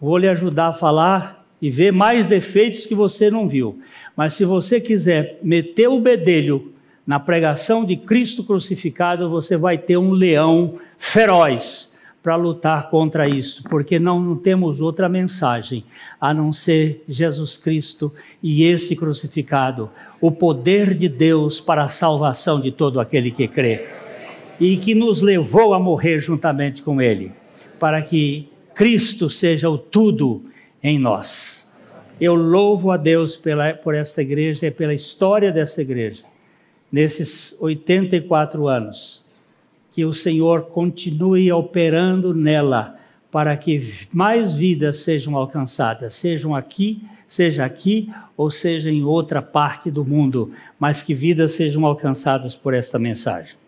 Vou 0.00 0.16
lhe 0.16 0.28
ajudar 0.28 0.68
a 0.68 0.72
falar 0.72 1.46
e 1.60 1.70
ver 1.70 1.92
mais 1.92 2.26
defeitos 2.26 2.86
que 2.86 2.94
você 2.94 3.30
não 3.30 3.48
viu. 3.48 3.80
Mas 4.16 4.34
se 4.34 4.44
você 4.44 4.80
quiser 4.80 5.38
meter 5.42 5.88
o 5.88 6.00
bedelho 6.00 6.72
na 7.06 7.20
pregação 7.20 7.84
de 7.84 7.96
Cristo 7.96 8.42
crucificado, 8.42 9.28
você 9.28 9.56
vai 9.56 9.78
ter 9.78 9.96
um 9.96 10.10
leão 10.10 10.78
feroz 10.98 11.91
para 12.22 12.36
lutar 12.36 12.88
contra 12.88 13.28
isso, 13.28 13.64
porque 13.64 13.98
não 13.98 14.36
temos 14.36 14.80
outra 14.80 15.08
mensagem 15.08 15.84
a 16.20 16.32
não 16.32 16.52
ser 16.52 17.02
Jesus 17.08 17.58
Cristo 17.58 18.14
e 18.40 18.64
esse 18.64 18.94
crucificado, 18.94 19.90
o 20.20 20.30
poder 20.30 20.94
de 20.94 21.08
Deus 21.08 21.60
para 21.60 21.82
a 21.82 21.88
salvação 21.88 22.60
de 22.60 22.70
todo 22.70 23.00
aquele 23.00 23.32
que 23.32 23.48
crê 23.48 23.88
e 24.60 24.76
que 24.76 24.94
nos 24.94 25.20
levou 25.20 25.74
a 25.74 25.80
morrer 25.80 26.20
juntamente 26.20 26.82
com 26.82 27.02
Ele, 27.02 27.32
para 27.80 28.00
que 28.00 28.48
Cristo 28.72 29.28
seja 29.28 29.68
o 29.68 29.76
tudo 29.76 30.44
em 30.80 30.98
nós. 31.00 31.68
Eu 32.20 32.34
louvo 32.34 32.92
a 32.92 32.96
Deus 32.96 33.36
pela, 33.36 33.74
por 33.74 33.96
esta 33.96 34.22
igreja 34.22 34.66
e 34.66 34.70
pela 34.70 34.94
história 34.94 35.50
dessa 35.50 35.82
igreja, 35.82 36.22
nesses 36.92 37.56
84 37.60 38.68
anos 38.68 39.21
que 39.92 40.04
o 40.04 40.12
Senhor 40.12 40.62
continue 40.62 41.52
operando 41.52 42.34
nela 42.34 42.96
para 43.30 43.56
que 43.56 44.06
mais 44.12 44.52
vidas 44.52 45.00
sejam 45.00 45.36
alcançadas, 45.36 46.14
sejam 46.14 46.54
aqui, 46.54 47.02
seja 47.26 47.64
aqui 47.64 48.10
ou 48.36 48.50
seja 48.50 48.90
em 48.90 49.04
outra 49.04 49.40
parte 49.40 49.90
do 49.90 50.04
mundo, 50.04 50.52
mas 50.78 51.02
que 51.02 51.14
vidas 51.14 51.52
sejam 51.52 51.86
alcançadas 51.86 52.56
por 52.56 52.74
esta 52.74 52.98
mensagem. 52.98 53.61